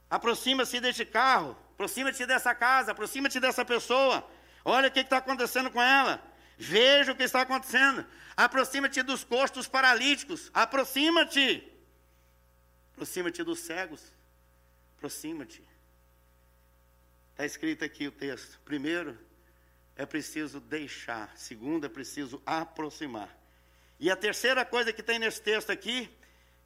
Aproxima-se 0.07 0.79
deste 0.79 1.03
carro, 1.03 1.57
aproxima-te 1.73 2.27
dessa 2.27 2.53
casa, 2.53 2.91
aproxima-te 2.91 3.39
dessa 3.39 3.65
pessoa. 3.65 4.29
Olha 4.63 4.89
o 4.89 4.91
que 4.91 4.99
está 4.99 5.17
acontecendo 5.17 5.71
com 5.71 5.81
ela. 5.81 6.23
Veja 6.59 7.11
o 7.11 7.15
que 7.15 7.23
está 7.23 7.41
acontecendo. 7.41 8.05
Aproxima-te 8.37 9.01
dos 9.01 9.23
costos 9.23 9.67
paralíticos. 9.67 10.51
Aproxima-te. 10.53 11.67
Aproxima-te 12.93 13.43
dos 13.43 13.59
cegos. 13.61 14.13
Aproxima-te. 14.97 15.73
Está 17.33 17.45
escrito 17.45 17.83
aqui 17.83 18.07
o 18.07 18.11
texto. 18.11 18.59
Primeiro, 18.63 19.17
é 19.95 20.05
preciso 20.05 20.59
deixar. 20.59 21.35
Segundo, 21.35 21.85
é 21.85 21.89
preciso 21.89 22.41
aproximar. 22.45 23.35
E 23.99 24.09
a 24.09 24.15
terceira 24.15 24.63
coisa 24.63 24.93
que 24.93 25.01
tem 25.01 25.17
nesse 25.17 25.41
texto 25.41 25.71
aqui 25.71 26.09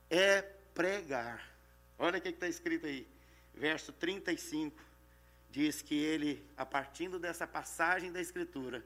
é 0.10 0.42
pregar. 0.74 1.50
Olha 1.98 2.20
o 2.20 2.22
que 2.22 2.30
está 2.30 2.48
escrito 2.48 2.86
aí. 2.86 3.08
Verso 3.54 3.92
35 3.94 4.80
diz 5.50 5.82
que 5.82 5.96
ele, 5.96 6.46
a 6.58 6.66
partir 6.66 7.10
dessa 7.18 7.48
passagem 7.48 8.12
da 8.12 8.20
Escritura, 8.20 8.86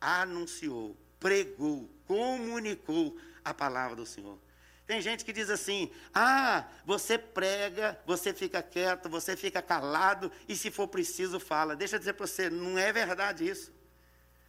anunciou, 0.00 0.96
pregou, 1.18 1.88
comunicou 2.06 3.18
a 3.42 3.54
palavra 3.54 3.96
do 3.96 4.06
Senhor. 4.06 4.38
Tem 4.86 5.00
gente 5.00 5.24
que 5.24 5.32
diz 5.32 5.48
assim: 5.48 5.90
ah, 6.14 6.64
você 6.84 7.16
prega, 7.16 7.98
você 8.04 8.34
fica 8.34 8.62
quieto, 8.62 9.08
você 9.08 9.36
fica 9.36 9.62
calado, 9.62 10.30
e 10.48 10.56
se 10.56 10.70
for 10.70 10.88
preciso, 10.88 11.38
fala. 11.38 11.76
Deixa 11.76 11.96
eu 11.96 11.98
dizer 11.98 12.14
para 12.14 12.26
você: 12.26 12.50
não 12.50 12.78
é 12.78 12.92
verdade 12.92 13.48
isso. 13.48 13.72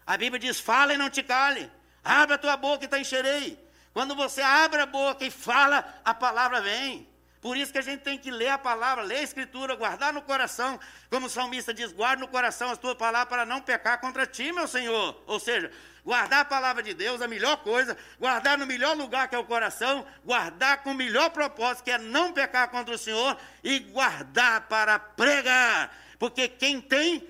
A 0.06 0.18
Bíblia 0.18 0.40
diz: 0.40 0.60
fala 0.60 0.94
e 0.94 0.98
não 0.98 1.10
te 1.10 1.24
cale, 1.24 1.72
abra 2.04 2.36
a 2.36 2.40
tua 2.40 2.58
boca 2.58 2.86
e 2.86 2.88
te 2.88 2.98
encherei. 2.98 3.64
Quando 3.94 4.16
você 4.16 4.42
abre 4.42 4.82
a 4.82 4.88
boca 4.88 5.24
e 5.24 5.30
fala, 5.30 6.02
a 6.04 6.14
palavra 6.14 6.62
vem. 6.62 7.08
Por 7.40 7.56
isso 7.58 7.72
que 7.72 7.78
a 7.78 7.82
gente 7.82 8.02
tem 8.02 8.18
que 8.18 8.32
ler 8.32 8.48
a 8.48 8.58
palavra, 8.58 9.04
ler 9.04 9.18
a 9.18 9.22
escritura, 9.22 9.76
guardar 9.76 10.14
no 10.14 10.22
coração. 10.22 10.80
Como 11.10 11.28
o 11.28 11.30
salmista 11.30 11.74
diz: 11.74 11.92
guarda 11.92 12.22
no 12.22 12.28
coração 12.28 12.72
as 12.72 12.78
tuas 12.78 12.96
palavras 12.96 13.30
para 13.30 13.46
não 13.46 13.62
pecar 13.62 14.00
contra 14.00 14.26
ti, 14.26 14.52
meu 14.52 14.68
Senhor. 14.68 15.22
Ou 15.28 15.40
seja, 15.40 15.70
guardar 16.04 16.42
a 16.42 16.46
palavra 16.46 16.84
de 16.84 16.94
Deus, 16.94 17.22
a 17.22 17.28
melhor 17.28 17.64
coisa, 17.64 17.98
guardar 18.20 18.58
no 18.58 18.66
melhor 18.66 18.96
lugar 18.96 19.28
que 19.28 19.36
é 19.36 19.38
o 19.38 19.46
coração, 19.46 20.06
guardar 20.24 20.84
com 20.84 20.92
o 20.92 20.96
melhor 20.96 21.30
propósito, 21.30 21.84
que 21.84 21.92
é 21.92 21.98
não 21.98 22.34
pecar 22.34 22.70
contra 22.70 22.94
o 22.94 22.98
Senhor, 22.98 23.38
e 23.64 23.80
guardar 23.80 24.68
para 24.68 25.00
pregar. 25.00 25.96
Porque 26.20 26.48
quem 26.48 26.82
tem, 26.82 27.28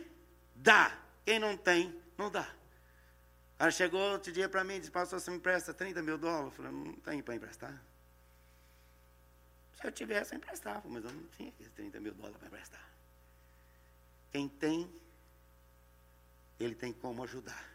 dá. 0.56 0.92
Quem 1.26 1.40
não 1.40 1.56
tem, 1.56 1.96
não 2.18 2.30
dá. 2.30 2.48
Ela 3.58 3.72
chegou 3.72 4.00
outro 4.00 4.32
dia 4.32 4.50
para 4.50 4.64
mim 4.64 4.76
e 4.76 4.80
disse: 4.80 4.92
Pastor, 4.92 5.20
você 5.20 5.32
me 5.32 5.38
empresta 5.38 5.74
30 5.74 6.02
mil 6.02 6.18
dólares? 6.18 6.46
Eu 6.46 6.52
falei: 6.52 6.72
Não 6.72 6.94
tem 6.94 7.22
para 7.22 7.36
emprestar. 7.36 7.82
Se 9.80 9.88
eu 9.88 9.92
tivesse, 9.92 10.34
eu 10.34 10.38
emprestava, 10.38 10.82
mas 10.86 11.04
eu 11.04 11.12
não 11.12 11.24
tinha 11.28 11.50
aqueles 11.50 11.72
30 11.72 12.00
mil 12.00 12.14
dólares 12.14 12.38
para 12.38 12.48
emprestar. 12.48 12.90
Quem 14.32 14.50
tem, 14.50 14.90
ele 16.60 16.76
tem 16.76 16.92
como 16.92 17.24
ajudar. 17.24 17.73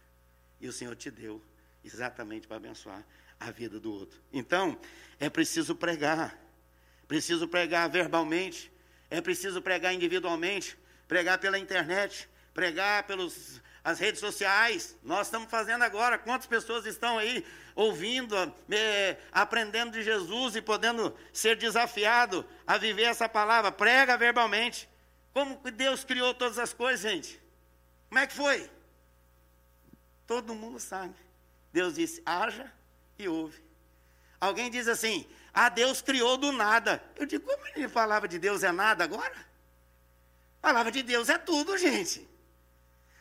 E 0.60 0.68
o 0.68 0.72
Senhor 0.72 0.94
te 0.96 1.10
deu 1.10 1.42
exatamente 1.84 2.46
para 2.46 2.56
abençoar 2.56 3.04
a 3.38 3.50
vida 3.50 3.78
do 3.78 3.92
outro. 3.92 4.20
Então, 4.32 4.78
é 5.20 5.30
preciso 5.30 5.74
pregar. 5.74 6.36
Preciso 7.06 7.48
pregar 7.48 7.88
verbalmente, 7.88 8.70
é 9.10 9.18
preciso 9.20 9.62
pregar 9.62 9.94
individualmente, 9.94 10.76
pregar 11.06 11.38
pela 11.38 11.58
internet, 11.58 12.28
pregar 12.52 13.04
pelas 13.04 13.62
as 13.82 13.98
redes 13.98 14.20
sociais. 14.20 14.94
Nós 15.02 15.28
estamos 15.28 15.50
fazendo 15.50 15.82
agora. 15.82 16.18
Quantas 16.18 16.46
pessoas 16.46 16.84
estão 16.84 17.16
aí 17.16 17.42
ouvindo, 17.74 18.36
é, 18.70 19.16
aprendendo 19.32 19.92
de 19.92 20.02
Jesus 20.02 20.56
e 20.56 20.60
podendo 20.60 21.16
ser 21.32 21.56
desafiado 21.56 22.44
a 22.66 22.76
viver 22.76 23.04
essa 23.04 23.26
palavra? 23.26 23.72
Prega 23.72 24.18
verbalmente. 24.18 24.86
Como 25.32 25.58
Deus 25.70 26.04
criou 26.04 26.34
todas 26.34 26.58
as 26.58 26.74
coisas, 26.74 27.00
gente? 27.00 27.40
Como 28.10 28.18
é 28.18 28.26
que 28.26 28.34
foi? 28.34 28.68
Todo 30.28 30.54
mundo 30.54 30.78
sabe. 30.78 31.14
Deus 31.72 31.94
disse: 31.94 32.22
haja 32.24 32.70
e 33.18 33.26
ouve. 33.26 33.64
Alguém 34.38 34.70
diz 34.70 34.86
assim: 34.86 35.26
ah, 35.54 35.70
Deus 35.70 36.02
criou 36.02 36.36
do 36.36 36.52
nada. 36.52 37.02
Eu 37.16 37.24
digo: 37.24 37.46
como 37.46 37.84
a 37.84 37.88
palavra 37.88 38.28
de 38.28 38.38
Deus 38.38 38.62
é 38.62 38.70
nada 38.70 39.02
agora? 39.02 39.48
A 40.62 40.68
palavra 40.68 40.92
de 40.92 41.02
Deus 41.02 41.30
é 41.30 41.38
tudo, 41.38 41.78
gente. 41.78 42.28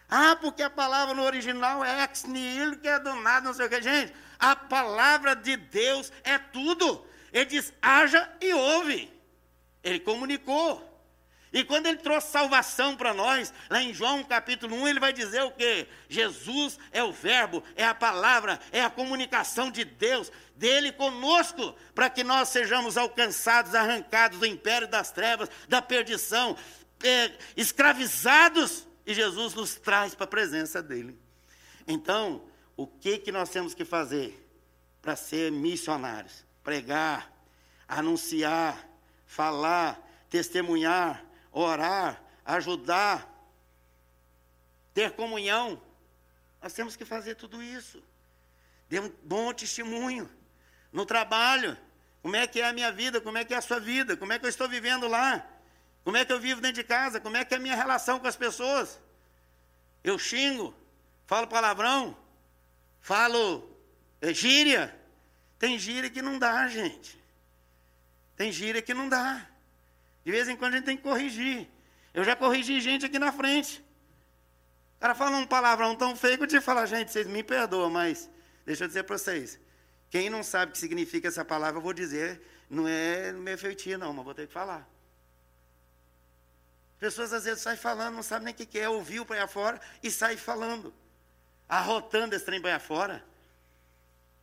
Ah, 0.09 0.35
porque 0.35 0.61
a 0.61 0.69
palavra 0.69 1.13
no 1.13 1.23
original 1.23 1.83
é 1.83 2.03
ex 2.03 2.25
nihilo, 2.25 2.77
que 2.77 2.87
é 2.89 2.99
do 2.99 3.15
nada, 3.15 3.47
não 3.47 3.53
sei 3.53 3.67
o 3.67 3.69
que. 3.69 3.81
Gente, 3.81 4.13
a 4.37 4.53
palavra 4.53 5.33
de 5.33 5.55
Deus 5.55 6.11
é 6.25 6.37
tudo. 6.37 7.07
Ele 7.31 7.45
diz: 7.45 7.71
haja 7.81 8.29
e 8.41 8.53
ouve. 8.53 9.09
Ele 9.81 10.01
comunicou. 10.01 10.86
E 11.57 11.63
quando 11.63 11.87
ele 11.87 11.97
trouxe 11.97 12.27
salvação 12.27 12.95
para 12.95 13.15
nós, 13.15 13.51
lá 13.67 13.81
em 13.81 13.91
João 13.91 14.23
capítulo 14.23 14.75
1, 14.75 14.89
ele 14.89 14.99
vai 14.99 15.11
dizer 15.11 15.41
o 15.41 15.49
quê? 15.49 15.87
Jesus 16.07 16.77
é 16.91 17.03
o 17.03 17.11
Verbo, 17.11 17.63
é 17.75 17.83
a 17.83 17.95
palavra, 17.95 18.59
é 18.71 18.83
a 18.83 18.91
comunicação 18.91 19.71
de 19.71 19.83
Deus, 19.83 20.31
dele 20.55 20.91
conosco, 20.91 21.75
para 21.95 22.11
que 22.11 22.23
nós 22.23 22.49
sejamos 22.49 22.95
alcançados, 22.95 23.73
arrancados 23.73 24.37
do 24.37 24.45
império 24.45 24.87
das 24.87 25.11
trevas, 25.11 25.49
da 25.67 25.81
perdição, 25.81 26.55
é, 27.03 27.31
escravizados, 27.55 28.87
e 29.03 29.15
Jesus 29.15 29.55
nos 29.55 29.73
traz 29.73 30.13
para 30.13 30.25
a 30.25 30.27
presença 30.27 30.79
dele. 30.79 31.19
Então, 31.87 32.43
o 32.75 32.85
que, 32.85 33.17
que 33.17 33.31
nós 33.31 33.49
temos 33.49 33.73
que 33.73 33.83
fazer 33.83 34.47
para 35.01 35.15
ser 35.15 35.51
missionários? 35.51 36.45
Pregar, 36.63 37.33
anunciar, 37.87 38.87
falar, 39.25 39.99
testemunhar, 40.29 41.25
orar, 41.61 42.21
ajudar, 42.45 43.27
ter 44.93 45.11
comunhão. 45.11 45.81
Nós 46.61 46.73
temos 46.73 46.95
que 46.95 47.05
fazer 47.05 47.35
tudo 47.35 47.61
isso. 47.61 48.03
Dê 48.89 48.99
um 48.99 49.09
bom 49.23 49.53
testemunho. 49.53 50.29
No 50.91 51.05
trabalho, 51.05 51.77
como 52.21 52.35
é 52.35 52.47
que 52.47 52.61
é 52.61 52.67
a 52.67 52.73
minha 52.73 52.91
vida, 52.91 53.19
como 53.21 53.37
é 53.37 53.45
que 53.45 53.53
é 53.53 53.57
a 53.57 53.61
sua 53.61 53.79
vida, 53.79 54.15
como 54.15 54.33
é 54.33 54.39
que 54.39 54.45
eu 54.45 54.49
estou 54.49 54.67
vivendo 54.67 55.07
lá, 55.07 55.45
como 56.03 56.17
é 56.17 56.25
que 56.25 56.31
eu 56.31 56.39
vivo 56.39 56.61
dentro 56.61 56.81
de 56.81 56.87
casa, 56.87 57.19
como 57.19 57.37
é 57.37 57.43
que 57.43 57.53
é 57.53 57.57
a 57.57 57.59
minha 57.59 57.75
relação 57.75 58.19
com 58.19 58.27
as 58.27 58.35
pessoas. 58.35 58.99
Eu 60.03 60.17
xingo, 60.17 60.73
falo 61.25 61.47
palavrão, 61.47 62.17
falo 63.01 63.77
é, 64.21 64.33
gíria. 64.33 64.97
Tem 65.59 65.77
gíria 65.77 66.09
que 66.09 66.21
não 66.21 66.37
dá, 66.37 66.67
gente. 66.67 67.21
Tem 68.35 68.51
gíria 68.51 68.81
que 68.81 68.93
não 68.93 69.09
dá. 69.09 69.45
De 70.27 70.31
vez 70.33 70.49
em 70.49 70.57
quando 70.57 70.73
a 70.73 70.75
gente 70.75 70.85
tem 70.85 70.97
que 70.97 71.03
corrigir. 71.03 71.69
Eu 72.13 72.21
já 72.21 72.35
corrigi 72.35 72.81
gente 72.81 73.05
aqui 73.05 73.17
na 73.17 73.31
frente. 73.31 73.81
O 74.97 74.99
cara 74.99 75.15
fala 75.15 75.37
um 75.37 75.47
palavrão 75.47 75.95
tão 75.95 76.17
feio 76.17 76.37
que 76.37 76.43
eu 76.43 76.47
te 76.47 76.59
falo, 76.59 76.85
gente, 76.85 77.13
vocês 77.13 77.25
me 77.25 77.41
perdoam, 77.41 77.89
mas 77.89 78.29
deixa 78.65 78.83
eu 78.83 78.89
dizer 78.89 79.03
para 79.03 79.17
vocês. 79.17 79.57
Quem 80.09 80.29
não 80.29 80.43
sabe 80.43 80.71
o 80.71 80.73
que 80.73 80.79
significa 80.79 81.29
essa 81.29 81.45
palavra, 81.45 81.77
eu 81.77 81.81
vou 81.81 81.93
dizer, 81.93 82.41
não 82.69 82.85
é 82.85 83.31
meu 83.31 83.57
feitio, 83.57 83.97
não, 83.97 84.11
mas 84.11 84.25
vou 84.25 84.33
ter 84.33 84.47
que 84.47 84.51
falar. 84.51 84.85
Pessoas 86.99 87.31
às 87.31 87.45
vezes 87.45 87.61
saem 87.61 87.77
falando, 87.77 88.15
não 88.15 88.21
sabem 88.21 88.47
nem 88.47 88.53
o 88.53 88.57
que 88.57 88.77
é, 88.77 88.89
ouviu 88.89 89.25
para 89.25 89.41
aí 89.41 89.47
fora 89.47 89.79
e 90.03 90.11
sai 90.11 90.35
falando, 90.35 90.93
arrotando 91.69 92.35
esse 92.35 92.43
trem 92.43 92.61
para 92.61 92.73
aí 92.73 92.79
fora. 92.81 93.23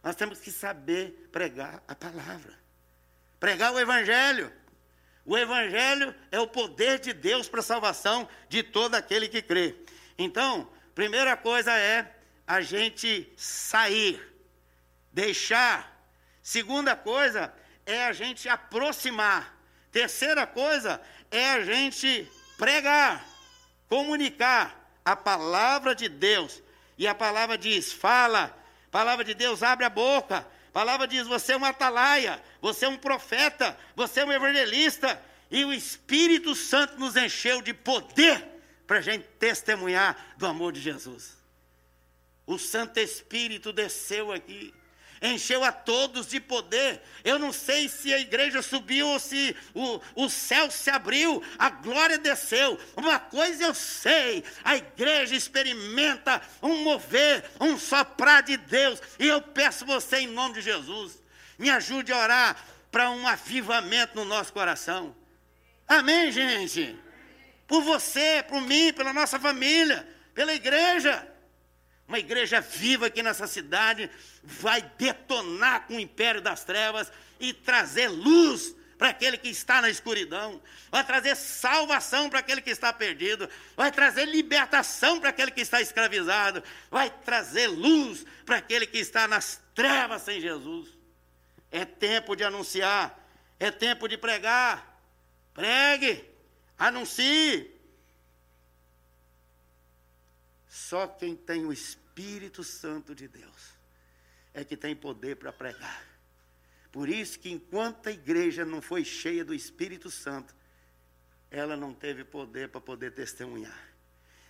Nós 0.03 0.17
temos 0.17 0.41
que 0.41 0.51
saber 0.51 1.29
pregar 1.31 1.83
a 1.87 1.95
palavra, 1.95 2.59
pregar 3.39 3.71
o 3.71 3.79
evangelho. 3.79 4.51
O 5.25 5.39
Evangelho 5.39 6.15
é 6.31 6.39
o 6.39 6.47
poder 6.47 6.99
de 6.99 7.13
Deus 7.13 7.49
para 7.49 7.61
a 7.61 7.63
salvação 7.63 8.29
de 8.49 8.63
todo 8.63 8.95
aquele 8.95 9.27
que 9.27 9.41
crê. 9.41 9.75
Então, 10.19 10.71
primeira 10.95 11.37
coisa 11.37 11.73
é 11.73 12.15
a 12.47 12.61
gente 12.61 13.33
sair, 13.37 14.21
deixar. 15.13 15.91
Segunda 16.43 16.95
coisa 16.95 17.53
é 17.87 18.05
a 18.05 18.13
gente 18.13 18.49
aproximar. 18.49 19.59
Terceira 19.91 20.47
coisa 20.47 21.01
é 21.31 21.53
a 21.53 21.65
gente 21.65 22.31
pregar, 22.59 23.25
comunicar 23.89 24.91
a 25.05 25.17
palavra 25.17 25.95
de 25.95 26.09
Deus. 26.09 26.63
E 26.99 27.07
a 27.07 27.15
palavra 27.15 27.57
diz: 27.57 27.93
fala. 27.93 28.57
A 28.89 28.91
palavra 28.91 29.25
de 29.25 29.35
Deus 29.35 29.63
abre 29.63 29.85
a 29.85 29.91
boca. 29.91 30.47
A 30.75 30.81
palavra 30.81 31.07
diz: 31.07 31.25
você 31.29 31.53
é 31.53 31.57
um 31.57 31.65
atalaia 31.65 32.43
você 32.61 32.85
é 32.85 32.89
um 32.89 32.97
profeta, 32.97 33.79
você 33.95 34.21
é 34.21 34.25
um 34.25 34.33
evangelista, 34.33 35.23
e 35.49 35.65
o 35.65 35.73
Espírito 35.73 36.53
Santo 36.57 36.99
nos 36.99 37.15
encheu 37.15 37.63
de 37.63 37.73
poder 37.73 38.45
para 38.87 38.99
a 38.99 39.01
gente 39.01 39.25
testemunhar 39.39 40.35
do 40.37 40.47
amor 40.47 40.73
de 40.73 40.81
Jesus. 40.81 41.37
O 42.45 42.59
Santo 42.59 42.99
Espírito 42.99 43.73
desceu 43.73 44.33
aqui 44.33 44.75
encheu 45.21 45.65
a 45.65 45.73
todos 45.73 46.29
de 46.29 46.41
poder. 46.41 47.01
Eu 47.25 47.39
não 47.39 47.53
sei 47.53 47.89
se 47.89 48.13
a 48.13 48.19
igreja 48.19 48.63
subiu 48.63 49.09
ou 49.09 49.19
se 49.19 49.57
o, 49.75 50.01
o 50.15 50.29
céu 50.29 50.71
se 50.71 50.91
abriu, 50.91 51.43
a 51.59 51.71
glória 51.71 52.19
desceu. 52.19 52.79
Uma 52.97 53.19
coisa 53.19 53.65
eu 53.65 53.75
sei: 53.75 54.45
a 54.63 54.77
igreja 54.77 55.35
experimenta 55.35 56.41
um 56.63 56.83
mover, 56.83 57.45
um 57.61 57.79
soprar 57.79 58.43
de 58.43 58.57
Deus. 58.57 59.01
E 59.19 59.27
eu 59.27 59.41
peço 59.41 59.85
você, 59.85 60.19
em 60.19 60.29
nome 60.29 60.55
de 60.55 60.61
Jesus, 60.61 61.23
me 61.59 61.71
ajude 61.71 62.13
a 62.13 62.19
orar 62.19 62.65
para 62.91 63.11
um 63.11 63.27
avivamento 63.27 64.15
no 64.15 64.25
nosso 64.25 64.53
coração. 64.53 65.15
Amém, 65.87 66.31
gente? 66.31 66.97
Por 67.67 67.83
você, 67.83 68.45
por 68.49 68.61
mim, 68.61 68.93
pela 68.93 69.13
nossa 69.13 69.39
família, 69.39 70.07
pela 70.35 70.53
igreja. 70.55 71.27
Uma 72.07 72.19
igreja 72.19 72.61
viva 72.61 73.07
aqui 73.07 73.23
nessa 73.23 73.47
cidade 73.47 74.11
vai 74.43 74.83
detonar 74.99 75.87
com 75.87 75.97
o 75.97 76.01
império 76.01 76.41
das 76.41 76.65
trevas 76.65 77.11
e 77.41 77.53
trazer 77.53 78.09
luz 78.09 78.75
para 78.99 79.09
aquele 79.09 79.37
que 79.37 79.49
está 79.49 79.81
na 79.83 79.91
escuridão, 79.91 80.63
vai 80.91 81.05
trazer 81.05 81.35
salvação 81.35 82.31
para 82.31 82.39
aquele 82.39 82.61
que 82.61 82.71
está 82.71 82.93
perdido, 82.93 83.49
vai 83.77 83.91
trazer 83.91 84.25
libertação 84.25 85.21
para 85.21 85.31
aquele 85.31 85.51
que 85.51 85.61
está 85.61 85.81
escravizado, 85.81 86.63
vai 86.91 87.11
trazer 87.11 87.67
luz 87.67 88.25
para 88.47 88.57
aquele 88.57 88.87
que 88.87 88.99
está 88.99 89.27
nas 89.27 89.61
trevas 89.75 90.23
sem 90.23 90.41
Jesus. 90.41 90.89
É 91.71 91.85
tempo 91.85 92.37
de 92.37 92.45
anunciar, 92.45 93.19
é 93.59 93.71
tempo 93.71 94.09
de 94.09 94.17
pregar. 94.17 95.01
Pregue, 95.53 96.25
anuncie. 96.79 97.74
Só 100.75 101.07
quem 101.07 101.37
tem 101.37 101.65
o 101.65 101.73
Espírito 101.73 102.65
Santo 102.65 103.15
de 103.15 103.29
Deus 103.29 103.79
é 104.53 104.65
que 104.65 104.77
tem 104.77 104.97
poder 104.97 105.37
para 105.37 105.53
pregar. 105.53 106.05
Por 106.91 107.09
isso 107.09 107.39
que 107.39 107.49
enquanto 107.49 108.09
a 108.09 108.13
igreja 108.13 108.65
não 108.65 108.83
foi 108.83 109.05
cheia 109.05 109.45
do 109.45 109.55
Espírito 109.55 110.11
Santo, 110.11 110.53
ela 111.49 111.77
não 111.77 111.95
teve 111.95 112.25
poder 112.25 112.71
para 112.71 112.81
poder 112.81 113.13
testemunhar. 113.13 113.89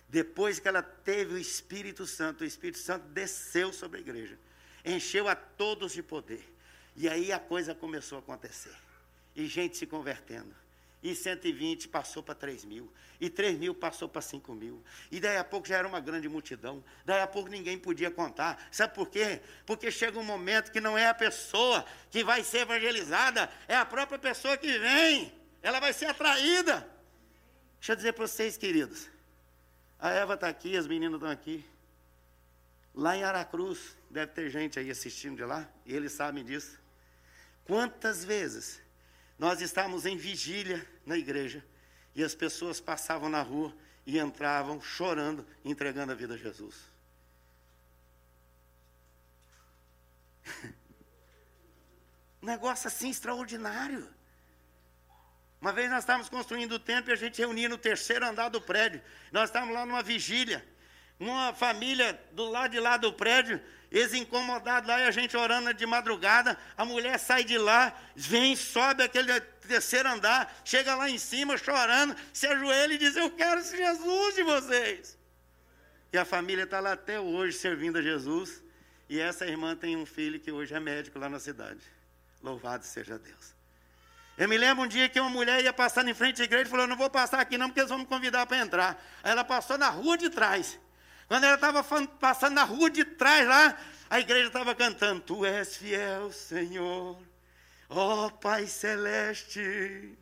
Depois 0.09 0.57
que 0.57 0.67
ela 0.67 0.81
teve 0.81 1.35
o 1.35 1.37
Espírito 1.37 2.07
Santo, 2.07 2.41
o 2.41 2.47
Espírito 2.47 2.79
Santo 2.79 3.05
desceu 3.09 3.71
sobre 3.71 3.99
a 3.99 4.01
igreja, 4.01 4.35
encheu 4.83 5.27
a 5.27 5.35
todos 5.35 5.91
de 5.91 6.01
poder. 6.01 6.43
E 6.95 7.07
aí 7.07 7.31
a 7.31 7.39
coisa 7.39 7.75
começou 7.75 8.17
a 8.17 8.21
acontecer. 8.21 8.75
E 9.35 9.45
gente 9.45 9.77
se 9.77 9.85
convertendo. 9.85 10.55
E 11.05 11.13
120 11.13 11.87
passou 11.89 12.23
para 12.23 12.33
3 12.33 12.65
mil. 12.65 12.91
E 13.21 13.29
3 13.29 13.59
mil 13.59 13.75
passou 13.75 14.09
para 14.09 14.23
5 14.23 14.51
mil. 14.55 14.83
E 15.11 15.19
daí 15.19 15.37
a 15.37 15.43
pouco 15.43 15.67
já 15.67 15.77
era 15.77 15.87
uma 15.87 15.99
grande 15.99 16.27
multidão. 16.27 16.83
Daí 17.05 17.21
a 17.21 17.27
pouco 17.27 17.47
ninguém 17.47 17.77
podia 17.77 18.09
contar. 18.09 18.67
Sabe 18.71 18.95
por 18.95 19.07
quê? 19.07 19.39
Porque 19.67 19.91
chega 19.91 20.17
um 20.17 20.23
momento 20.23 20.71
que 20.71 20.81
não 20.81 20.97
é 20.97 21.07
a 21.07 21.13
pessoa 21.13 21.85
que 22.09 22.23
vai 22.23 22.43
ser 22.43 22.61
evangelizada, 22.61 23.47
é 23.67 23.75
a 23.75 23.85
própria 23.85 24.17
pessoa 24.17 24.57
que 24.57 24.79
vem. 24.79 25.31
Ela 25.61 25.79
vai 25.79 25.93
ser 25.93 26.07
atraída. 26.07 26.89
Deixa 27.77 27.91
eu 27.91 27.95
dizer 27.97 28.13
para 28.13 28.25
vocês, 28.25 28.57
queridos. 28.57 29.07
A 29.99 30.09
Eva 30.09 30.33
está 30.33 30.47
aqui, 30.47 30.75
as 30.75 30.87
meninas 30.87 31.17
estão 31.17 31.29
aqui. 31.29 31.63
Lá 32.95 33.15
em 33.15 33.23
Aracruz, 33.23 33.95
deve 34.09 34.31
ter 34.31 34.49
gente 34.49 34.79
aí 34.79 34.89
assistindo 34.89 35.35
de 35.35 35.45
lá, 35.45 35.69
e 35.85 35.93
eles 35.93 36.13
sabem 36.13 36.43
disso. 36.43 36.79
Quantas 37.63 38.25
vezes 38.25 38.81
nós 39.37 39.61
estávamos 39.61 40.05
em 40.05 40.17
vigília 40.17 40.85
na 41.05 41.17
igreja 41.17 41.63
e 42.13 42.23
as 42.23 42.33
pessoas 42.33 42.79
passavam 42.79 43.29
na 43.29 43.41
rua 43.41 43.75
e 44.05 44.17
entravam 44.17 44.81
chorando, 44.81 45.45
entregando 45.63 46.11
a 46.11 46.15
vida 46.15 46.35
a 46.35 46.37
Jesus. 46.37 46.75
Um 52.41 52.45
negócio 52.47 52.87
assim 52.87 53.09
extraordinário. 53.09 54.07
Uma 55.59 55.73
vez 55.73 55.89
nós 55.89 55.99
estávamos 56.03 56.29
construindo 56.29 56.73
o 56.73 56.79
templo 56.79 57.11
e 57.11 57.13
a 57.13 57.17
gente 57.17 57.39
reunia 57.39 57.67
no 57.67 57.77
terceiro 57.77 58.25
andar 58.25 58.49
do 58.49 58.61
prédio. 58.61 59.01
Nós 59.31 59.49
estávamos 59.49 59.73
lá 59.73 59.85
numa 59.85 60.03
vigília. 60.03 60.63
Uma 61.19 61.53
família 61.53 62.21
do 62.33 62.45
lado 62.49 62.71
de 62.71 62.79
lá 62.79 62.97
do 62.97 63.11
prédio, 63.11 63.59
eles 63.99 64.13
incomodados 64.13 64.89
lá 64.89 64.99
e 64.99 65.03
a 65.03 65.11
gente 65.11 65.37
orando 65.37 65.73
de 65.73 65.85
madrugada. 65.85 66.57
A 66.75 66.83
mulher 66.83 67.17
sai 67.17 67.45
de 67.45 67.57
lá, 67.57 67.97
vem, 68.13 68.53
sobe 68.53 69.03
aquele 69.03 69.39
terceiro 69.39 70.09
andar, 70.09 70.53
chega 70.65 70.93
lá 70.95 71.09
em 71.09 71.17
cima 71.17 71.57
chorando, 71.57 72.13
se 72.33 72.45
ajoelha 72.45 72.93
e 72.93 72.97
diz: 72.97 73.15
Eu 73.15 73.31
quero 73.31 73.63
Jesus 73.63 74.35
de 74.35 74.43
vocês. 74.43 75.17
E 76.11 76.17
a 76.17 76.25
família 76.25 76.65
está 76.65 76.81
lá 76.81 76.91
até 76.91 77.19
hoje 77.21 77.57
servindo 77.57 77.97
a 77.97 78.01
Jesus. 78.01 78.61
E 79.07 79.19
essa 79.19 79.45
irmã 79.45 79.75
tem 79.75 79.95
um 79.95 80.05
filho 80.05 80.39
que 80.41 80.51
hoje 80.51 80.73
é 80.73 80.79
médico 80.79 81.17
lá 81.17 81.29
na 81.29 81.39
cidade. 81.39 81.81
Louvado 82.41 82.83
seja 82.83 83.17
Deus. 83.17 83.55
Eu 84.37 84.49
me 84.49 84.57
lembro 84.57 84.83
um 84.83 84.87
dia 84.87 85.07
que 85.07 85.19
uma 85.21 85.29
mulher 85.29 85.63
ia 85.63 85.71
passando 85.71 86.09
em 86.09 86.13
frente 86.13 86.41
à 86.41 86.45
igreja 86.45 86.65
e 86.65 86.69
falou: 86.69 86.85
Não 86.85 86.97
vou 86.97 87.09
passar 87.09 87.39
aqui 87.39 87.57
não, 87.57 87.69
porque 87.69 87.79
eles 87.79 87.89
vão 87.89 87.99
me 87.99 88.05
convidar 88.05 88.45
para 88.45 88.57
entrar. 88.57 89.01
Aí 89.23 89.31
ela 89.31 89.45
passou 89.45 89.77
na 89.77 89.89
rua 89.89 90.17
de 90.17 90.29
trás. 90.29 90.77
Quando 91.27 91.43
ela 91.43 91.55
estava 91.55 91.83
passando 92.19 92.53
na 92.53 92.63
rua 92.63 92.89
de 92.89 93.03
trás 93.03 93.47
lá, 93.47 93.77
a 94.09 94.19
igreja 94.19 94.47
estava 94.47 94.75
cantando: 94.75 95.21
Tu 95.21 95.45
és 95.45 95.77
fiel, 95.77 96.31
Senhor, 96.31 97.19
ó 97.89 98.25
oh, 98.25 98.31
Pai 98.31 98.67
Celeste, 98.67 100.17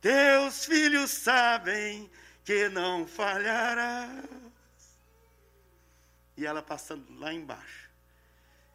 teus 0.00 0.64
filhos 0.64 1.10
sabem 1.10 2.10
que 2.44 2.68
não 2.68 3.06
falharás. 3.06 4.24
E 6.36 6.44
ela 6.44 6.62
passando 6.62 7.06
lá 7.18 7.32
embaixo, 7.32 7.88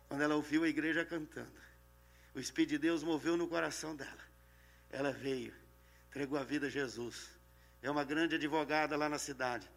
quando 0.08 0.22
ela 0.22 0.36
ouviu 0.36 0.64
a 0.64 0.70
igreja 0.70 1.04
cantando, 1.04 1.52
o 2.34 2.40
Espírito 2.40 2.70
de 2.70 2.78
Deus 2.78 3.04
moveu 3.04 3.36
no 3.36 3.48
coração 3.48 3.96
dela. 3.96 4.28
Ela 4.90 5.12
veio, 5.12 5.54
entregou 6.08 6.38
a 6.38 6.44
vida 6.44 6.68
a 6.68 6.70
Jesus. 6.70 7.30
É 7.82 7.92
uma 7.92 8.04
grande 8.04 8.36
advogada 8.36 8.96
lá 8.96 9.10
na 9.10 9.18
cidade. 9.18 9.68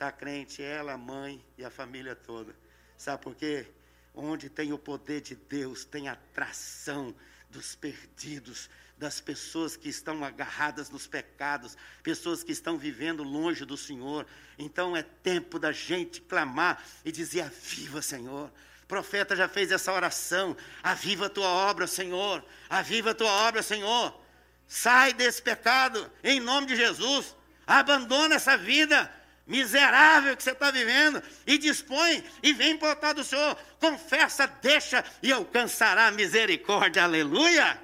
Está 0.00 0.10
crente, 0.10 0.62
ela, 0.62 0.94
a 0.94 0.96
mãe 0.96 1.44
e 1.58 1.62
a 1.62 1.68
família 1.68 2.16
toda. 2.16 2.56
Sabe 2.96 3.22
por 3.22 3.34
quê? 3.34 3.66
Onde 4.14 4.48
tem 4.48 4.72
o 4.72 4.78
poder 4.78 5.20
de 5.20 5.34
Deus, 5.34 5.84
tem 5.84 6.08
atração 6.08 7.14
dos 7.50 7.74
perdidos, 7.74 8.70
das 8.96 9.20
pessoas 9.20 9.76
que 9.76 9.90
estão 9.90 10.24
agarradas 10.24 10.88
nos 10.88 11.06
pecados, 11.06 11.76
pessoas 12.02 12.42
que 12.42 12.50
estão 12.50 12.78
vivendo 12.78 13.22
longe 13.22 13.66
do 13.66 13.76
Senhor. 13.76 14.26
Então 14.58 14.96
é 14.96 15.02
tempo 15.02 15.58
da 15.58 15.70
gente 15.70 16.22
clamar 16.22 16.82
e 17.04 17.12
dizer: 17.12 17.42
Aviva, 17.42 18.00
Senhor. 18.00 18.50
O 18.82 18.86
profeta 18.86 19.36
já 19.36 19.48
fez 19.50 19.70
essa 19.70 19.92
oração: 19.92 20.56
Aviva 20.82 21.26
a 21.26 21.28
tua 21.28 21.48
obra, 21.48 21.86
Senhor. 21.86 22.42
Aviva 22.70 23.10
a 23.10 23.14
tua 23.14 23.30
obra, 23.46 23.62
Senhor. 23.62 24.18
Sai 24.66 25.12
desse 25.12 25.42
pecado, 25.42 26.10
em 26.24 26.40
nome 26.40 26.68
de 26.68 26.74
Jesus. 26.74 27.36
Abandona 27.66 28.36
essa 28.36 28.56
vida 28.56 29.19
miserável 29.50 30.34
que 30.36 30.42
você 30.42 30.52
está 30.52 30.70
vivendo 30.70 31.22
e 31.46 31.58
dispõe 31.58 32.24
e 32.42 32.52
vem 32.54 32.76
para 32.78 32.86
o 32.86 32.90
altar 32.90 33.14
do 33.14 33.22
Senhor. 33.22 33.54
Confessa, 33.78 34.46
deixa 34.46 35.04
e 35.22 35.30
alcançará 35.30 36.10
misericórdia. 36.10 37.04
Aleluia. 37.04 37.78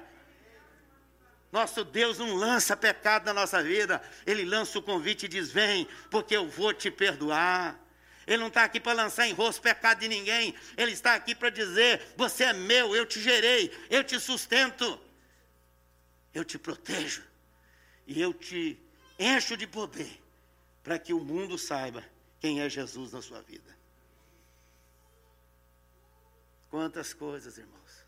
Nosso 1.51 1.83
Deus 1.83 2.17
não 2.17 2.33
lança 2.33 2.75
pecado 2.75 3.25
na 3.25 3.33
nossa 3.33 3.61
vida, 3.61 4.01
Ele 4.25 4.43
lança 4.43 4.79
o 4.79 4.81
convite 4.81 5.25
e 5.25 5.29
diz: 5.29 5.51
Vem, 5.51 5.87
porque 6.09 6.35
eu 6.35 6.47
vou 6.47 6.73
te 6.73 6.89
perdoar. 6.89 7.79
Ele 8.25 8.37
não 8.37 8.47
está 8.47 8.63
aqui 8.63 8.79
para 8.79 8.93
lançar 8.93 9.27
em 9.27 9.33
rosto 9.33 9.61
pecado 9.61 9.99
de 9.99 10.07
ninguém, 10.07 10.55
Ele 10.75 10.91
está 10.91 11.13
aqui 11.13 11.35
para 11.35 11.49
dizer: 11.49 12.01
Você 12.17 12.45
é 12.45 12.53
meu, 12.53 12.95
eu 12.95 13.05
te 13.05 13.21
gerei, 13.21 13.71
eu 13.89 14.03
te 14.03 14.19
sustento 14.19 14.99
eu 16.37 16.45
te 16.45 16.57
protejo 16.57 17.23
e 18.05 18.21
eu 18.21 18.33
te 18.33 18.79
encho 19.17 19.57
de 19.57 19.65
poder 19.65 20.21
para 20.87 20.97
que 20.97 21.11
o 21.11 21.19
mundo 21.19 21.57
saiba 21.57 22.01
quem 22.39 22.61
é 22.61 22.69
Jesus 22.69 23.11
na 23.11 23.21
sua 23.21 23.41
vida. 23.41 23.77
Quantas 26.69 27.13
coisas, 27.13 27.57
irmãos. 27.57 28.05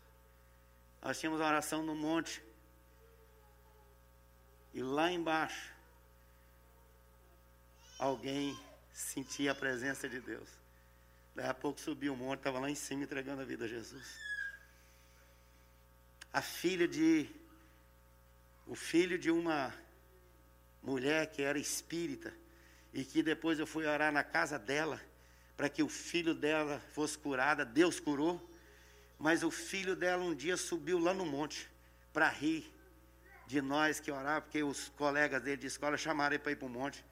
Nós 1.02 1.20
tínhamos 1.20 1.40
uma 1.40 1.46
oração 1.46 1.82
no 1.82 1.94
monte. 1.94 2.42
E 4.72 4.82
lá 4.82 5.12
embaixo, 5.12 5.74
alguém 7.98 8.58
sentia 8.94 9.52
a 9.52 9.54
presença 9.54 10.08
de 10.08 10.18
Deus. 10.18 10.48
Daí 11.34 11.48
a 11.50 11.52
pouco 11.52 11.78
subiu 11.78 12.14
o 12.14 12.16
monte, 12.16 12.38
estava 12.38 12.58
lá 12.58 12.70
em 12.70 12.74
cima 12.74 13.02
entregando 13.02 13.42
a 13.42 13.44
vida 13.44 13.66
a 13.66 13.68
Jesus. 13.68 14.18
A 16.32 16.40
filha 16.40 16.88
de 16.88 17.28
o 18.66 18.74
filho 18.74 19.18
de 19.18 19.30
uma 19.30 19.70
mulher 20.82 21.30
que 21.30 21.42
era 21.42 21.58
espírita 21.58 22.32
e 22.92 23.04
que 23.04 23.22
depois 23.22 23.58
eu 23.58 23.66
fui 23.66 23.86
orar 23.86 24.12
na 24.12 24.24
casa 24.24 24.58
dela 24.58 25.00
para 25.56 25.68
que 25.68 25.82
o 25.82 25.88
filho 25.88 26.34
dela 26.34 26.80
fosse 26.92 27.18
curada. 27.18 27.64
Deus 27.64 28.00
curou, 28.00 28.40
mas 29.18 29.42
o 29.42 29.50
filho 29.50 29.94
dela 29.94 30.24
um 30.24 30.34
dia 30.34 30.56
subiu 30.56 30.98
lá 30.98 31.12
no 31.12 31.26
monte 31.26 31.70
para 32.12 32.28
rir 32.28 32.72
de 33.46 33.60
nós 33.60 34.00
que 34.00 34.10
orávamos, 34.10 34.44
porque 34.44 34.62
os 34.62 34.88
colegas 34.90 35.42
dele 35.42 35.58
de 35.58 35.66
escola 35.66 35.96
chamaram 35.96 36.34
ele 36.34 36.42
para 36.42 36.52
ir 36.52 36.56
para 36.56 36.66
o 36.66 36.70
monte. 36.70 37.04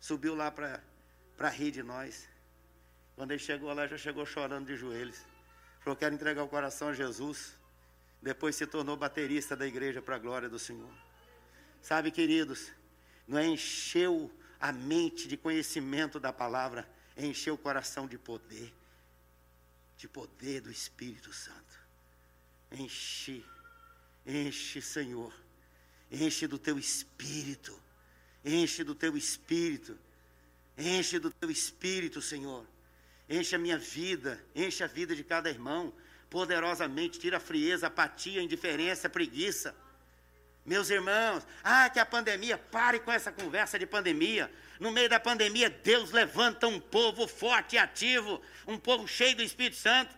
Subiu 0.00 0.34
lá 0.34 0.50
para 0.50 1.48
rir 1.48 1.70
de 1.70 1.82
nós. 1.82 2.28
Quando 3.16 3.32
ele 3.32 3.40
chegou 3.40 3.72
lá, 3.72 3.86
já 3.86 3.96
chegou 3.96 4.24
chorando 4.26 4.66
de 4.66 4.76
joelhos. 4.76 5.24
Falou: 5.80 5.96
Quero 5.96 6.14
entregar 6.14 6.42
o 6.42 6.48
coração 6.48 6.88
a 6.88 6.92
Jesus. 6.92 7.56
Depois 8.20 8.56
se 8.56 8.66
tornou 8.66 8.96
baterista 8.96 9.56
da 9.56 9.66
igreja 9.66 10.02
para 10.02 10.16
a 10.16 10.18
glória 10.18 10.48
do 10.48 10.58
Senhor. 10.58 10.92
Sabe, 11.80 12.10
queridos, 12.10 12.70
não 13.26 13.38
é 13.38 13.46
encher 13.46 14.08
a 14.60 14.72
mente 14.72 15.28
de 15.28 15.36
conhecimento 15.36 16.18
da 16.18 16.32
palavra, 16.32 16.88
encher 17.16 17.52
o 17.52 17.58
coração 17.58 18.06
de 18.06 18.18
poder, 18.18 18.72
de 19.96 20.08
poder 20.08 20.60
do 20.60 20.70
Espírito 20.70 21.32
Santo. 21.32 21.78
Enche, 22.70 23.44
enche, 24.26 24.82
Senhor, 24.82 25.34
enche 26.10 26.46
do 26.46 26.58
teu 26.58 26.78
espírito, 26.78 27.78
enche 28.44 28.84
do 28.84 28.94
teu 28.94 29.16
espírito, 29.16 29.98
enche 30.76 31.18
do 31.18 31.30
teu 31.30 31.50
espírito, 31.50 32.20
Senhor. 32.20 32.66
Enche 33.28 33.54
a 33.56 33.58
minha 33.58 33.78
vida, 33.78 34.42
enche 34.54 34.82
a 34.82 34.86
vida 34.86 35.14
de 35.14 35.22
cada 35.22 35.50
irmão 35.50 35.92
poderosamente, 36.30 37.18
tira 37.18 37.38
a 37.38 37.40
frieza, 37.40 37.86
apatia, 37.86 38.42
indiferença, 38.42 39.08
preguiça. 39.08 39.74
Meus 40.68 40.90
irmãos, 40.90 41.46
ah, 41.64 41.88
que 41.88 41.98
a 41.98 42.04
pandemia, 42.04 42.58
pare 42.58 43.00
com 43.00 43.10
essa 43.10 43.32
conversa 43.32 43.78
de 43.78 43.86
pandemia. 43.86 44.52
No 44.78 44.90
meio 44.92 45.08
da 45.08 45.18
pandemia, 45.18 45.70
Deus 45.70 46.10
levanta 46.10 46.66
um 46.66 46.78
povo 46.78 47.26
forte 47.26 47.76
e 47.76 47.78
ativo, 47.78 48.38
um 48.66 48.76
povo 48.76 49.08
cheio 49.08 49.34
do 49.34 49.42
Espírito 49.42 49.76
Santo. 49.76 50.14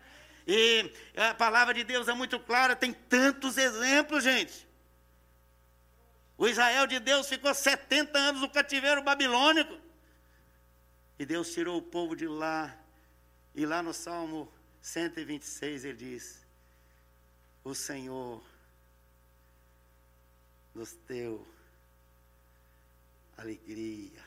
E 0.48 0.92
a 1.16 1.34
palavra 1.34 1.72
de 1.72 1.84
Deus 1.84 2.08
é 2.08 2.14
muito 2.14 2.36
clara, 2.40 2.74
tem 2.74 2.92
tantos 2.92 3.56
exemplos, 3.56 4.24
gente. 4.24 4.66
O 6.36 6.48
Israel 6.48 6.88
de 6.88 6.98
Deus 6.98 7.28
ficou 7.28 7.54
70 7.54 8.18
anos 8.18 8.40
no 8.40 8.50
cativeiro 8.50 9.04
babilônico. 9.04 9.78
E 11.16 11.24
Deus 11.24 11.52
tirou 11.52 11.78
o 11.78 11.82
povo 11.82 12.16
de 12.16 12.26
lá. 12.26 12.76
E 13.54 13.64
lá 13.64 13.84
no 13.84 13.94
Salmo 13.94 14.52
126 14.82 15.84
ele 15.84 15.96
diz: 15.96 16.44
O 17.62 17.72
Senhor 17.72 18.42
nos 20.74 20.96
deu 21.08 21.46
alegria, 23.36 24.22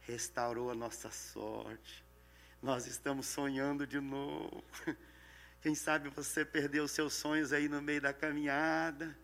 restaurou 0.00 0.70
a 0.70 0.74
nossa 0.74 1.10
sorte. 1.10 2.04
Nós 2.62 2.86
estamos 2.86 3.26
sonhando 3.26 3.86
de 3.86 4.00
novo. 4.00 4.64
Quem 5.60 5.74
sabe 5.74 6.08
você 6.08 6.44
perdeu 6.44 6.88
seus 6.88 7.14
sonhos 7.14 7.52
aí 7.52 7.68
no 7.68 7.80
meio 7.80 8.00
da 8.00 8.12
caminhada. 8.12 9.16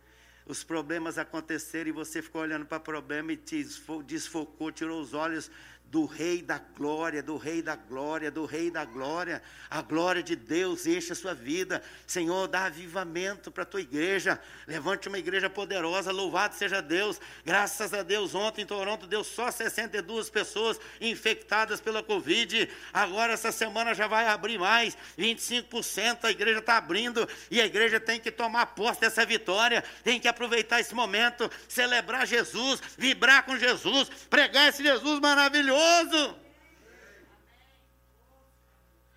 Os 0.46 0.64
problemas 0.64 1.18
aconteceram 1.18 1.90
e 1.90 1.92
você 1.92 2.22
ficou 2.22 2.42
olhando 2.42 2.64
para 2.64 2.79
o 2.79 2.81
problema 2.81 3.33
e 3.33 3.37
te 3.37 3.66
desfocou, 4.07 4.72
tirou 4.72 5.01
os 5.01 5.12
olhos 5.12 5.51
do 5.90 6.05
Rei 6.05 6.42
da 6.42 6.59
Glória, 6.59 7.22
do 7.22 7.37
Rei 7.37 7.62
da 7.62 7.74
Glória, 7.74 8.31
do 8.31 8.44
Rei 8.44 8.70
da 8.70 8.85
Glória. 8.85 9.42
A 9.70 9.81
glória 9.81 10.22
de 10.22 10.37
Deus 10.37 10.87
enche 10.87 11.12
a 11.12 11.16
sua 11.16 11.35
vida. 11.35 11.83
Senhor, 12.07 12.46
dá 12.46 12.66
avivamento 12.66 13.51
para 13.51 13.62
a 13.62 13.66
tua 13.66 13.81
igreja. 13.81 14.38
Levante 14.66 15.09
uma 15.09 15.18
igreja 15.18 15.48
poderosa. 15.48 16.12
Louvado 16.12 16.55
seja 16.55 16.83
Deus. 16.83 17.18
Graças 17.44 17.94
a 17.94 18.03
Deus, 18.03 18.35
ontem 18.35 18.62
em 18.62 18.66
Toronto 18.66 19.07
deu 19.07 19.24
só 19.24 19.51
62 19.51 20.29
pessoas 20.29 20.79
infectadas 21.01 21.81
pela 21.81 22.03
Covid. 22.03 22.68
Agora, 22.92 23.33
essa 23.33 23.51
semana 23.51 23.94
já 23.94 24.07
vai 24.07 24.27
abrir 24.29 24.59
mais. 24.59 24.96
25% 25.18 26.24
a 26.24 26.31
igreja 26.31 26.59
está 26.59 26.77
abrindo. 26.77 27.27
E 27.51 27.62
a 27.62 27.66
igreja 27.66 27.98
tem 27.98 28.20
que 28.20 28.31
tomar 28.31 28.66
posse 28.66 29.01
dessa 29.01 29.24
vitória. 29.24 29.83
Tem 30.05 30.20
que 30.20 30.29
aproveitar 30.29 30.81
esse 30.81 30.94
momento, 30.94 31.51
celebrar 31.66 32.27
Jesus, 32.27 32.83
vibrar 32.98 33.44
com 33.44 33.57
Jesus, 33.57 34.11
pregar 34.29 34.68
esse 34.68 34.83
Jesus 34.83 35.18
maravilhoso. 35.18 35.78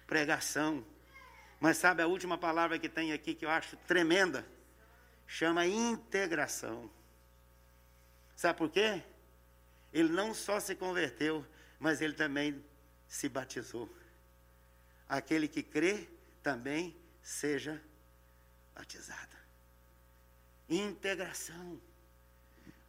Pregação. 0.08 0.86
Mas 1.60 1.78
sabe 1.78 2.02
a 2.02 2.08
última 2.08 2.38
palavra 2.38 2.78
que 2.78 2.90
tem 2.90 3.14
aqui 3.14 3.34
que 3.34 3.46
eu 3.46 3.50
acho 3.50 3.78
tremenda? 3.88 4.46
Chama 5.28 5.66
integração. 5.66 6.92
Sabe 8.36 8.58
por 8.58 8.70
quê? 8.70 9.04
Ele 9.94 10.10
não 10.10 10.34
só 10.34 10.60
se 10.60 10.76
converteu, 10.76 11.46
mas 11.80 12.02
ele 12.02 12.14
também 12.14 12.64
se 13.08 13.30
batizou. 13.30 13.90
Aquele 15.08 15.48
que 15.48 15.62
crê 15.62 16.10
também 16.42 16.96
seja 17.22 17.82
batizado. 18.74 19.38
Integração. 20.70 21.80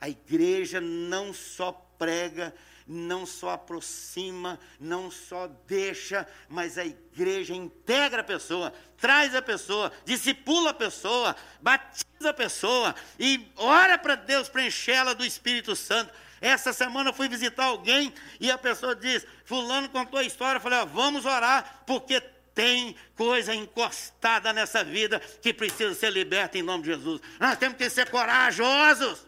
A 0.01 0.09
igreja 0.09 0.81
não 0.81 1.33
só 1.33 1.73
prega, 2.03 2.53
não 2.85 3.25
só 3.25 3.51
aproxima, 3.51 4.59
não 4.81 5.09
só 5.09 5.47
deixa, 5.69 6.27
mas 6.49 6.77
a 6.77 6.85
igreja 6.85 7.55
integra 7.55 8.23
a 8.23 8.25
pessoa, 8.25 8.73
traz 8.97 9.37
a 9.37 9.41
pessoa, 9.41 9.93
discipula 10.05 10.71
a 10.71 10.75
pessoa, 10.75 11.37
batiza 11.61 12.31
a 12.31 12.35
pessoa 12.35 12.93
e 13.21 13.49
ora 13.57 13.97
para 13.97 14.17
Deus 14.17 14.49
preenchê-la 14.49 15.13
do 15.13 15.25
Espírito 15.25 15.77
Santo. 15.77 16.13
Essa 16.41 16.73
semana 16.73 17.11
eu 17.11 17.15
fui 17.15 17.29
visitar 17.29 17.67
alguém 17.67 18.13
e 18.41 18.51
a 18.51 18.59
pessoa 18.59 18.97
diz: 18.97 19.25
Fulano 19.45 19.89
contou 19.89 20.19
a 20.19 20.25
história. 20.25 20.57
Eu 20.57 20.61
falei: 20.61 20.81
ó, 20.81 20.85
vamos 20.85 21.25
orar, 21.25 21.85
porque 21.87 22.21
tem 22.53 22.97
coisa 23.15 23.55
encostada 23.55 24.53
nessa 24.53 24.83
vida 24.83 25.21
que 25.41 25.55
precisa 25.55 25.95
ser 25.95 26.11
liberta 26.11 26.59
em 26.59 26.63
nome 26.63 26.83
de 26.83 26.91
Jesus. 26.97 27.21
Nós 27.39 27.57
temos 27.57 27.79
que 27.79 27.89
ser 27.89 28.11
corajosos. 28.11 29.25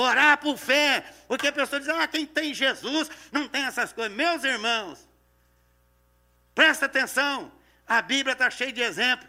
Orar 0.00 0.38
por 0.38 0.56
fé. 0.56 1.00
Porque 1.26 1.48
a 1.48 1.52
pessoa 1.52 1.80
diz, 1.80 1.88
ah, 1.88 2.06
quem 2.06 2.24
tem 2.24 2.54
Jesus 2.54 3.10
não 3.32 3.48
tem 3.48 3.64
essas 3.64 3.92
coisas. 3.92 4.16
Meus 4.16 4.44
irmãos, 4.44 5.08
presta 6.54 6.86
atenção. 6.86 7.50
A 7.86 8.00
Bíblia 8.00 8.34
está 8.34 8.48
cheia 8.48 8.72
de 8.72 8.80
exemplos 8.80 9.28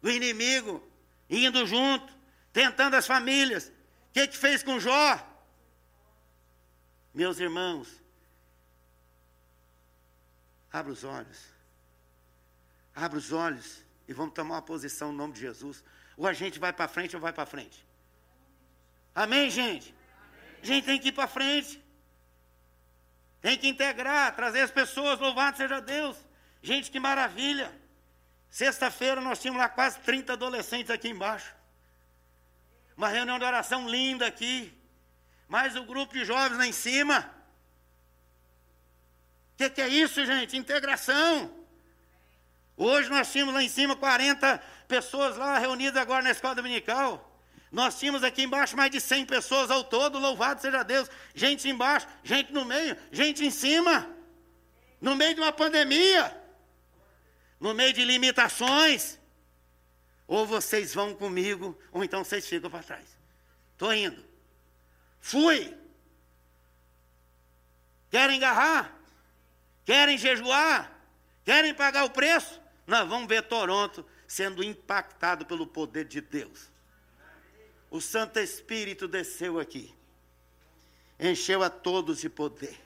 do 0.00 0.10
inimigo 0.10 0.86
indo 1.28 1.66
junto, 1.66 2.12
tentando 2.52 2.94
as 2.94 3.06
famílias. 3.06 3.68
O 3.68 3.72
que, 4.12 4.28
que 4.28 4.36
fez 4.36 4.62
com 4.62 4.78
Jó? 4.78 5.18
Meus 7.12 7.40
irmãos, 7.40 7.88
abra 10.72 10.92
os 10.92 11.02
olhos. 11.02 11.38
Abra 12.94 13.18
os 13.18 13.32
olhos 13.32 13.82
e 14.06 14.12
vamos 14.12 14.34
tomar 14.34 14.56
uma 14.56 14.62
posição 14.62 15.10
no 15.10 15.18
nome 15.18 15.32
de 15.32 15.40
Jesus. 15.40 15.82
Ou 16.16 16.26
a 16.26 16.32
gente 16.32 16.58
vai 16.58 16.72
para 16.72 16.86
frente 16.86 17.16
ou 17.16 17.20
vai 17.20 17.32
para 17.32 17.46
frente. 17.46 17.85
Amém, 19.16 19.48
gente? 19.48 19.94
A 20.62 20.66
gente 20.66 20.84
tem 20.84 20.98
que 20.98 21.08
ir 21.08 21.12
para 21.12 21.26
frente. 21.26 21.82
Tem 23.40 23.56
que 23.56 23.66
integrar, 23.66 24.36
trazer 24.36 24.60
as 24.60 24.70
pessoas, 24.70 25.18
louvado 25.18 25.56
seja 25.56 25.80
Deus. 25.80 26.18
Gente, 26.62 26.90
que 26.90 27.00
maravilha. 27.00 27.72
Sexta-feira 28.50 29.18
nós 29.22 29.40
tínhamos 29.40 29.62
lá 29.62 29.70
quase 29.70 29.98
30 30.00 30.34
adolescentes 30.34 30.90
aqui 30.90 31.08
embaixo. 31.08 31.54
Uma 32.94 33.08
reunião 33.08 33.38
de 33.38 33.44
oração 33.46 33.88
linda 33.88 34.26
aqui. 34.26 34.70
Mais 35.48 35.74
o 35.76 35.80
um 35.80 35.86
grupo 35.86 36.12
de 36.12 36.22
jovens 36.22 36.58
lá 36.58 36.66
em 36.66 36.72
cima. 36.72 37.20
O 39.54 39.56
que, 39.56 39.70
que 39.70 39.80
é 39.80 39.88
isso, 39.88 40.26
gente? 40.26 40.58
Integração. 40.58 41.50
Hoje 42.76 43.08
nós 43.08 43.32
tínhamos 43.32 43.54
lá 43.54 43.62
em 43.62 43.68
cima 43.70 43.96
40 43.96 44.58
pessoas 44.86 45.38
lá 45.38 45.58
reunidas 45.58 45.96
agora 45.96 46.22
na 46.22 46.32
escola 46.32 46.54
dominical. 46.54 47.25
Nós 47.70 47.98
tínhamos 47.98 48.22
aqui 48.22 48.42
embaixo 48.42 48.76
mais 48.76 48.90
de 48.90 49.00
100 49.00 49.26
pessoas 49.26 49.70
ao 49.70 49.82
todo, 49.82 50.18
louvado 50.18 50.60
seja 50.60 50.82
Deus. 50.82 51.10
Gente 51.34 51.68
embaixo, 51.68 52.06
gente 52.22 52.52
no 52.52 52.64
meio, 52.64 52.96
gente 53.10 53.44
em 53.44 53.50
cima. 53.50 54.08
No 55.00 55.16
meio 55.16 55.34
de 55.34 55.40
uma 55.40 55.52
pandemia. 55.52 56.34
No 57.58 57.74
meio 57.74 57.92
de 57.92 58.04
limitações. 58.04 59.18
Ou 60.28 60.46
vocês 60.46 60.94
vão 60.94 61.14
comigo, 61.14 61.78
ou 61.92 62.02
então 62.02 62.24
vocês 62.24 62.46
ficam 62.48 62.70
para 62.70 62.82
trás. 62.82 63.06
Estou 63.72 63.92
indo. 63.92 64.24
Fui. 65.20 65.76
Querem 68.10 68.36
agarrar? 68.36 68.96
Querem 69.84 70.16
jejuar? 70.16 70.92
Querem 71.44 71.74
pagar 71.74 72.04
o 72.04 72.10
preço? 72.10 72.60
Nós 72.86 73.08
vamos 73.08 73.28
ver 73.28 73.42
Toronto 73.42 74.06
sendo 74.26 74.62
impactado 74.62 75.44
pelo 75.46 75.66
poder 75.66 76.04
de 76.04 76.20
Deus 76.20 76.75
o 77.90 78.00
Santo 78.00 78.38
Espírito 78.38 79.06
desceu 79.08 79.58
aqui, 79.60 79.94
encheu 81.18 81.62
a 81.62 81.70
todos 81.70 82.20
de 82.20 82.28
poder. 82.28 82.78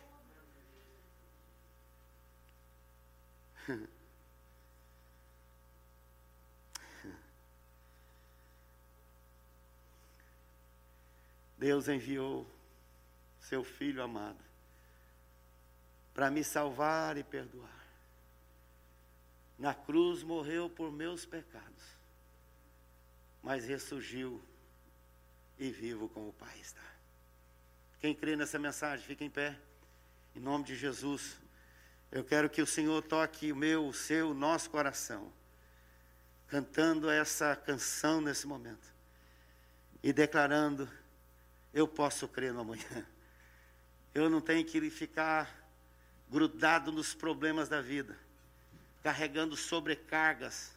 Deus 11.56 11.88
enviou 11.88 12.46
seu 13.38 13.62
Filho 13.62 14.02
amado 14.02 14.42
para 16.14 16.30
me 16.30 16.42
salvar 16.42 17.16
e 17.18 17.22
perdoar. 17.22 17.80
Na 19.58 19.74
cruz 19.74 20.22
morreu 20.22 20.70
por 20.70 20.90
meus 20.90 21.26
pecados, 21.26 21.84
mas 23.42 23.66
ressurgiu 23.66 24.40
e 25.60 25.70
vivo 25.70 26.08
como 26.08 26.30
o 26.30 26.32
Pai 26.32 26.58
está. 26.58 26.80
Quem 28.00 28.14
crê 28.14 28.34
nessa 28.34 28.58
mensagem, 28.58 29.04
fica 29.04 29.22
em 29.22 29.28
pé. 29.28 29.56
Em 30.34 30.40
nome 30.40 30.64
de 30.64 30.74
Jesus. 30.74 31.36
Eu 32.10 32.24
quero 32.24 32.48
que 32.48 32.62
o 32.62 32.66
Senhor 32.66 33.02
toque 33.02 33.52
o 33.52 33.56
meu, 33.56 33.86
o 33.86 33.92
seu, 33.92 34.30
o 34.30 34.34
nosso 34.34 34.70
coração, 34.70 35.30
cantando 36.48 37.10
essa 37.10 37.54
canção 37.54 38.22
nesse 38.22 38.46
momento 38.46 38.88
e 40.02 40.14
declarando: 40.14 40.88
Eu 41.74 41.86
posso 41.86 42.26
crer 42.26 42.54
no 42.54 42.60
amanhã. 42.60 43.06
Eu 44.14 44.30
não 44.30 44.40
tenho 44.40 44.64
que 44.64 44.90
ficar 44.90 45.54
grudado 46.28 46.90
nos 46.90 47.14
problemas 47.14 47.68
da 47.68 47.80
vida, 47.80 48.18
carregando 49.02 49.56
sobrecargas, 49.56 50.72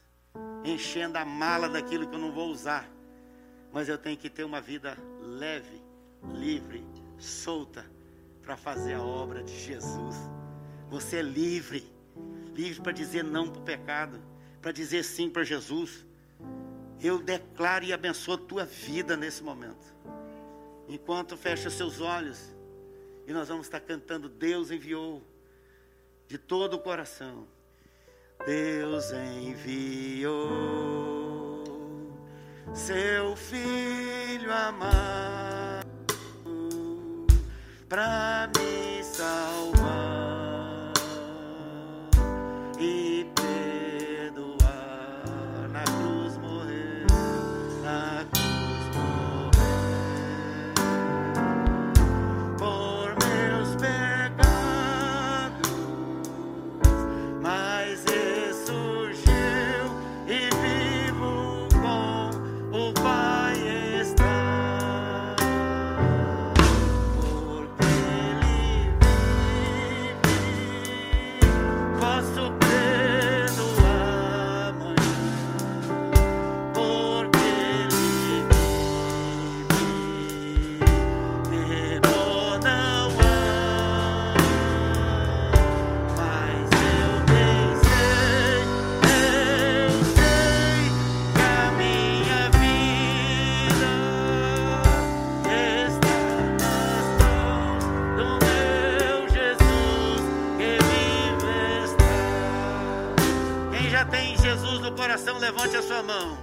enchendo 0.64 1.18
a 1.18 1.26
mala 1.26 1.70
daquilo 1.70 2.08
que 2.08 2.14
eu 2.14 2.20
não 2.20 2.32
vou 2.32 2.50
usar 2.50 2.88
mas 3.74 3.90
eu 3.90 3.98
tenho 3.98 4.16
que 4.16 4.30
ter 4.30 4.44
uma 4.44 4.62
vida 4.62 4.96
leve, 5.20 5.82
livre, 6.36 6.86
solta, 7.18 7.84
para 8.44 8.56
fazer 8.56 8.94
a 8.94 9.02
obra 9.02 9.42
de 9.42 9.58
Jesus. 9.58 10.16
Você 10.90 11.18
é 11.18 11.22
livre, 11.24 11.92
livre 12.54 12.82
para 12.82 12.92
dizer 12.92 13.24
não 13.24 13.50
para 13.50 13.60
o 13.62 13.64
pecado, 13.64 14.22
para 14.62 14.72
dizer 14.72 15.04
sim 15.04 15.28
para 15.28 15.44
Jesus. 15.44 16.06
Eu 17.02 17.18
declaro 17.18 17.84
e 17.84 17.92
abençoo 17.92 18.36
a 18.36 18.38
tua 18.38 18.64
vida 18.64 19.18
nesse 19.18 19.42
momento. 19.42 19.92
Enquanto 20.88 21.36
fecha 21.36 21.70
seus 21.72 22.00
olhos, 22.00 22.54
e 23.26 23.34
nós 23.34 23.48
vamos 23.48 23.66
estar 23.66 23.80
cantando: 23.80 24.30
Deus 24.30 24.70
enviou 24.70 25.24
de 26.28 26.38
todo 26.38 26.76
o 26.76 26.80
coração. 26.80 27.48
Deus 28.46 29.12
enviou 29.40 31.13
seu 32.74 33.36
filho 33.36 34.52
amado 34.52 35.88
para 37.88 38.50
me 38.56 38.73
coração, 105.24 105.38
levante 105.38 105.78
a 105.78 105.82
sua 105.82 106.04
mão. 106.04 106.38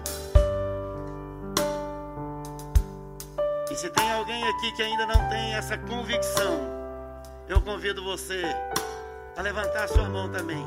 E 3.71 3.75
se 3.75 3.91
tem 3.91 4.11
alguém 4.13 4.43
aqui 4.49 4.73
que 4.73 4.83
ainda 4.83 5.07
não 5.07 5.29
tem 5.29 5.55
essa 5.55 5.77
convicção, 5.77 6.61
eu 7.49 7.61
convido 7.61 8.03
você 8.03 8.43
a 9.37 9.43
levantar 9.43 9.85
a 9.85 9.89
sua 9.89 10.09
mão 10.09 10.31
também. 10.31 10.65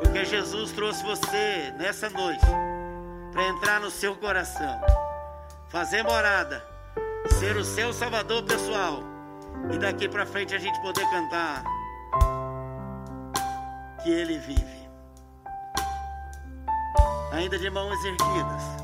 Porque 0.00 0.24
Jesus 0.24 0.72
trouxe 0.72 1.02
você 1.02 1.72
nessa 1.78 2.10
noite 2.10 2.46
para 3.32 3.48
entrar 3.48 3.80
no 3.80 3.90
seu 3.90 4.14
coração, 4.14 4.80
fazer 5.70 6.02
morada, 6.02 6.62
ser 7.38 7.56
o 7.56 7.64
seu 7.64 7.92
salvador 7.92 8.42
pessoal 8.42 9.02
e 9.72 9.78
daqui 9.78 10.08
para 10.08 10.26
frente 10.26 10.54
a 10.54 10.58
gente 10.58 10.80
poder 10.82 11.08
cantar 11.08 11.64
que 14.02 14.10
ele 14.10 14.38
vive. 14.38 14.81
Ainda 17.32 17.58
de 17.58 17.70
mãos 17.70 18.04
erguidas. 18.04 18.81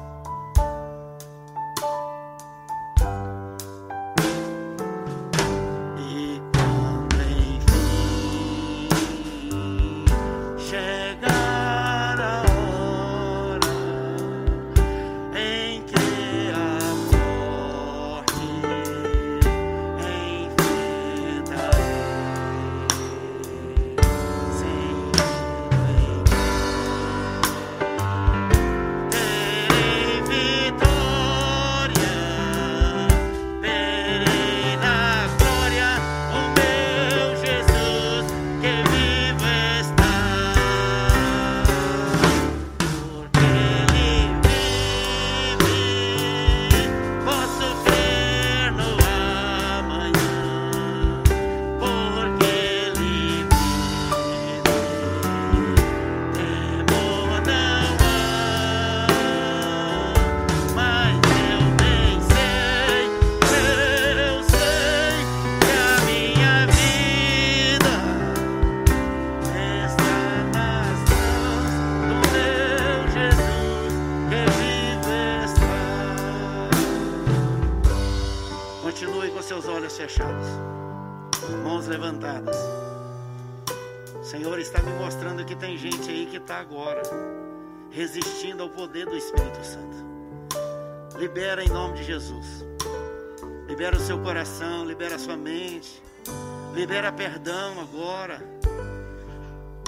Libera 96.74 97.10
perdão 97.10 97.80
agora. 97.80 98.42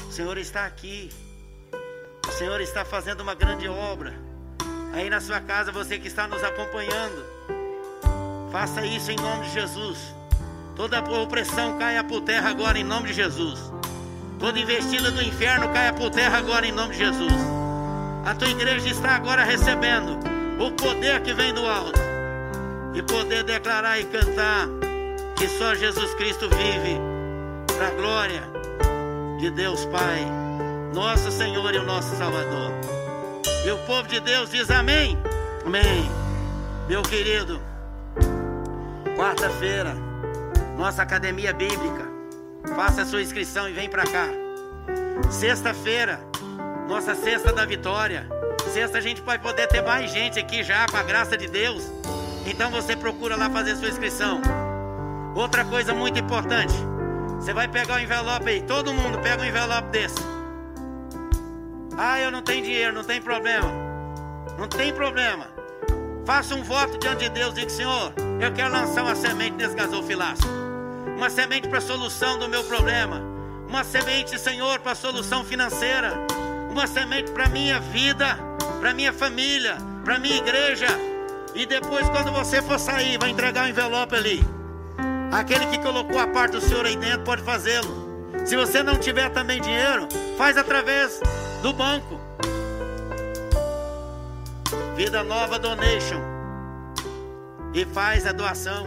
O 0.08 0.10
Senhor 0.10 0.38
está 0.38 0.64
aqui. 0.64 1.10
O 2.26 2.32
Senhor 2.32 2.58
está 2.62 2.82
fazendo 2.82 3.20
uma 3.20 3.34
grande 3.34 3.68
obra. 3.68 4.14
Aí 4.94 5.10
na 5.10 5.20
sua 5.20 5.38
casa, 5.38 5.70
você 5.70 5.98
que 5.98 6.08
está 6.08 6.26
nos 6.26 6.42
acompanhando, 6.42 7.26
faça 8.50 8.86
isso 8.86 9.10
em 9.10 9.16
nome 9.16 9.44
de 9.44 9.52
Jesus. 9.52 10.14
Toda 10.74 11.02
opressão 11.02 11.78
caia 11.78 12.02
por 12.02 12.22
terra 12.22 12.48
agora 12.48 12.78
em 12.78 12.84
nome 12.84 13.08
de 13.08 13.12
Jesus. 13.12 13.70
Toda 14.38 14.58
investida 14.58 15.10
do 15.10 15.22
inferno 15.22 15.68
caia 15.74 15.92
por 15.92 16.08
terra 16.08 16.38
agora 16.38 16.66
em 16.66 16.72
nome 16.72 16.92
de 16.92 17.00
Jesus. 17.00 17.34
A 18.24 18.34
tua 18.34 18.48
igreja 18.48 18.88
está 18.88 19.16
agora 19.16 19.44
recebendo 19.44 20.18
o 20.58 20.72
poder 20.72 21.20
que 21.20 21.34
vem 21.34 21.52
do 21.52 21.66
alto 21.66 22.09
e 22.94 23.02
poder 23.02 23.44
declarar 23.44 24.00
e 24.00 24.04
cantar 24.04 24.68
que 25.36 25.48
só 25.48 25.74
Jesus 25.74 26.14
Cristo 26.14 26.48
vive 26.48 26.98
para 27.76 27.88
a 27.88 27.90
glória 27.90 28.42
de 29.38 29.50
Deus 29.50 29.86
Pai, 29.86 30.26
nosso 30.94 31.30
Senhor 31.30 31.74
e 31.74 31.78
o 31.78 31.84
nosso 31.84 32.14
Salvador. 32.16 32.72
E 33.64 33.70
o 33.70 33.78
povo 33.86 34.08
de 34.08 34.20
Deus 34.20 34.50
diz 34.50 34.70
amém. 34.70 35.18
Amém. 35.64 36.10
Meu 36.88 37.02
querido, 37.02 37.60
quarta-feira, 39.16 39.94
nossa 40.76 41.02
academia 41.02 41.52
bíblica. 41.52 42.08
Faça 42.74 43.02
a 43.02 43.06
sua 43.06 43.22
inscrição 43.22 43.68
e 43.68 43.72
vem 43.72 43.88
para 43.88 44.04
cá. 44.04 44.28
Sexta-feira, 45.30 46.20
nossa 46.88 47.14
cesta 47.14 47.52
da 47.52 47.64
vitória. 47.64 48.26
Sexta 48.72 48.98
a 48.98 49.00
gente 49.00 49.22
vai 49.22 49.38
poder 49.38 49.66
ter 49.68 49.82
mais 49.82 50.10
gente 50.10 50.38
aqui 50.38 50.62
já, 50.62 50.86
com 50.86 50.96
a 50.96 51.02
graça 51.02 51.36
de 51.36 51.46
Deus. 51.46 51.99
Então 52.46 52.70
você 52.70 52.96
procura 52.96 53.36
lá 53.36 53.48
fazer 53.50 53.76
sua 53.76 53.88
inscrição. 53.88 54.40
Outra 55.34 55.64
coisa 55.64 55.94
muito 55.94 56.18
importante: 56.18 56.74
você 57.36 57.52
vai 57.52 57.68
pegar 57.68 57.96
o 57.96 57.98
envelope 57.98 58.48
aí, 58.48 58.62
todo 58.62 58.92
mundo 58.92 59.18
pega 59.18 59.42
um 59.42 59.46
envelope 59.46 59.88
desse. 59.88 60.18
Ah, 61.96 62.18
eu 62.20 62.30
não 62.30 62.42
tenho 62.42 62.64
dinheiro, 62.64 62.94
não 62.94 63.04
tem 63.04 63.20
problema. 63.20 63.70
Não 64.58 64.68
tem 64.68 64.92
problema. 64.92 65.48
Faça 66.24 66.54
um 66.54 66.62
voto 66.62 66.98
diante 66.98 67.24
de 67.24 67.30
Deus 67.30 67.54
diga: 67.54 67.70
Senhor, 67.70 68.12
eu 68.40 68.52
quero 68.52 68.72
lançar 68.72 69.02
uma 69.02 69.14
semente 69.14 69.56
nesse 69.56 69.74
gasofilaço. 69.74 70.48
Uma 71.16 71.28
semente 71.28 71.68
para 71.68 71.78
a 71.78 71.82
solução 71.82 72.38
do 72.38 72.48
meu 72.48 72.64
problema. 72.64 73.20
Uma 73.68 73.84
semente, 73.84 74.38
Senhor, 74.38 74.80
para 74.80 74.92
a 74.92 74.94
solução 74.94 75.44
financeira. 75.44 76.14
Uma 76.70 76.86
semente 76.86 77.30
para 77.32 77.48
minha 77.48 77.80
vida, 77.80 78.38
para 78.80 78.94
minha 78.94 79.12
família, 79.12 79.76
para 80.04 80.18
minha 80.18 80.36
igreja. 80.36 80.86
E 81.54 81.66
depois, 81.66 82.08
quando 82.08 82.32
você 82.32 82.62
for 82.62 82.78
sair, 82.78 83.18
vai 83.18 83.30
entregar 83.30 83.66
o 83.66 83.68
envelope 83.68 84.14
ali. 84.14 84.40
Aquele 85.32 85.66
que 85.66 85.78
colocou 85.78 86.18
a 86.18 86.26
parte 86.26 86.52
do 86.52 86.60
Senhor 86.60 86.84
aí 86.84 86.96
dentro 86.96 87.22
pode 87.22 87.42
fazê-lo. 87.42 88.10
Se 88.44 88.56
você 88.56 88.82
não 88.82 88.96
tiver 88.96 89.28
também 89.30 89.60
dinheiro, 89.60 90.08
faz 90.36 90.56
através 90.56 91.20
do 91.62 91.72
banco. 91.72 92.20
Vida 94.96 95.22
Nova 95.22 95.58
Donation. 95.58 96.20
E 97.72 97.84
faz 97.84 98.26
a 98.26 98.32
doação. 98.32 98.86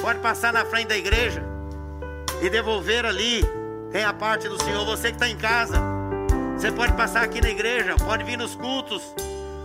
Pode 0.00 0.20
passar 0.20 0.52
na 0.52 0.64
frente 0.64 0.88
da 0.88 0.96
igreja 0.96 1.42
e 2.40 2.48
devolver 2.48 3.04
ali. 3.04 3.42
Tem 3.90 4.04
a 4.04 4.12
parte 4.12 4.48
do 4.48 4.62
Senhor. 4.62 4.84
Você 4.86 5.08
que 5.08 5.16
está 5.16 5.28
em 5.28 5.36
casa, 5.36 5.80
você 6.56 6.70
pode 6.70 6.92
passar 6.92 7.22
aqui 7.22 7.40
na 7.40 7.50
igreja, 7.50 7.96
pode 7.96 8.22
vir 8.24 8.38
nos 8.38 8.54
cultos 8.54 9.02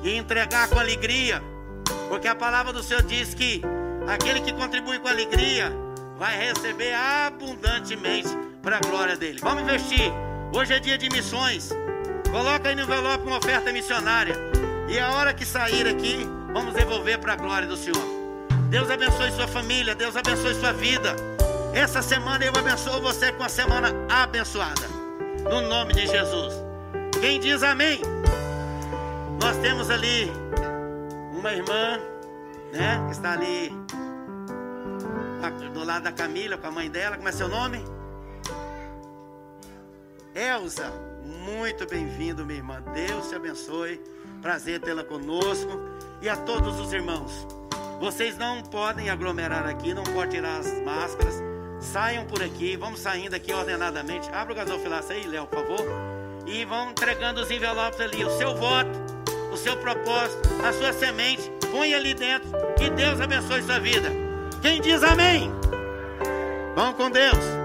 e 0.04 0.16
entregar 0.16 0.68
com 0.70 0.80
alegria. 0.80 1.42
Porque 2.10 2.28
a 2.28 2.36
palavra 2.36 2.72
do 2.72 2.84
Senhor 2.84 3.04
diz 3.04 3.34
que 3.34 3.62
aquele 4.08 4.42
que 4.42 4.54
contribui 4.54 5.00
com 5.00 5.08
alegria 5.08 5.72
vai 6.18 6.38
receber 6.38 6.94
abundantemente 6.94 8.30
para 8.62 8.78
a 8.78 8.80
glória 8.80 9.16
dele. 9.16 9.40
Vamos 9.42 9.64
investir. 9.64 10.12
Hoje 10.54 10.74
é 10.74 10.80
dia 10.80 10.98
de 10.98 11.10
missões. 11.10 11.70
Coloca 12.32 12.70
aí 12.70 12.76
no 12.76 12.84
envelope 12.84 13.26
uma 13.26 13.38
oferta 13.38 13.72
missionária. 13.72 14.36
E 14.88 15.00
a 15.00 15.12
hora 15.12 15.34
que 15.34 15.46
sair 15.46 15.88
aqui, 15.88 16.28
vamos 16.54 16.74
devolver 16.74 17.20
para 17.20 17.34
a 17.34 17.36
glória 17.36 17.68
do 17.68 17.76
Senhor. 17.76 18.04
Deus 18.70 18.90
abençoe 18.90 19.32
sua 19.32 19.48
família, 19.48 19.96
Deus 19.96 20.16
abençoe 20.16 20.54
sua 20.56 20.74
vida. 20.74 21.16
Essa 21.74 22.02
semana 22.02 22.46
eu 22.46 22.54
abençoo 22.56 23.02
você 23.02 23.32
com 23.32 23.44
a 23.44 23.50
semana 23.50 23.90
abençoada. 24.10 24.88
No 25.50 25.62
nome 25.62 25.94
de 25.94 26.08
Jesus. 26.08 26.54
Quem 27.20 27.40
diz 27.40 27.64
amém? 27.64 28.00
Nós 29.42 29.58
temos 29.58 29.90
ali 29.90 30.32
uma 31.46 31.54
irmã, 31.54 32.00
né, 32.74 33.06
que 33.06 33.12
está 33.12 33.34
ali 33.34 33.72
do 35.72 35.84
lado 35.84 36.04
da 36.04 36.12
Camila, 36.12 36.58
com 36.58 36.66
a 36.66 36.72
mãe 36.72 36.90
dela. 36.90 37.18
Como 37.18 37.30
é 37.30 37.32
seu 37.32 37.48
nome? 37.48 37.86
Elza, 40.34 40.92
muito 41.24 41.86
bem-vindo, 41.88 42.44
minha 42.46 42.58
irmã. 42.58 42.82
Deus 42.94 43.30
te 43.30 43.36
abençoe. 43.36 44.02
Prazer 44.42 44.80
tê-la 44.82 45.04
conosco. 45.04 45.70
E 46.20 46.28
a 46.28 46.36
todos 46.36 46.80
os 46.80 46.92
irmãos. 46.92 47.46
Vocês 48.00 48.36
não 48.40 48.64
podem 48.64 49.12
aglomerar 49.12 49.68
aqui, 49.68 49.94
não 49.94 50.04
podem 50.04 50.30
tirar 50.30 50.58
as 50.58 50.74
máscaras. 50.82 51.36
Saiam 51.80 52.26
por 52.26 52.42
aqui, 52.42 52.76
vamos 52.76 53.02
saindo 53.02 53.36
aqui 53.36 53.54
ordenadamente. 53.54 54.28
Abra 54.30 54.54
o 54.54 54.56
gasofilaço 54.56 55.12
aí, 55.12 55.28
Léo, 55.28 55.46
por 55.46 55.60
favor. 55.60 55.86
E 56.48 56.66
vão 56.66 56.90
entregando 56.90 57.42
os 57.42 57.52
envelopes 57.52 58.02
ali, 58.02 58.26
o 58.26 58.36
seu 58.36 58.56
voto, 58.56 59.05
o 59.56 59.58
seu 59.58 59.78
propósito, 59.78 60.50
a 60.64 60.74
sua 60.74 60.92
semente, 60.92 61.50
põe 61.72 61.94
ali 61.94 62.14
dentro. 62.14 62.50
Que 62.78 62.90
Deus 62.90 63.22
abençoe 63.22 63.64
sua 63.64 63.80
vida. 63.80 64.12
Quem 64.62 64.82
diz 64.82 65.02
amém? 65.02 65.50
Vão 66.76 66.94
com 66.94 67.10
Deus. 67.10 67.65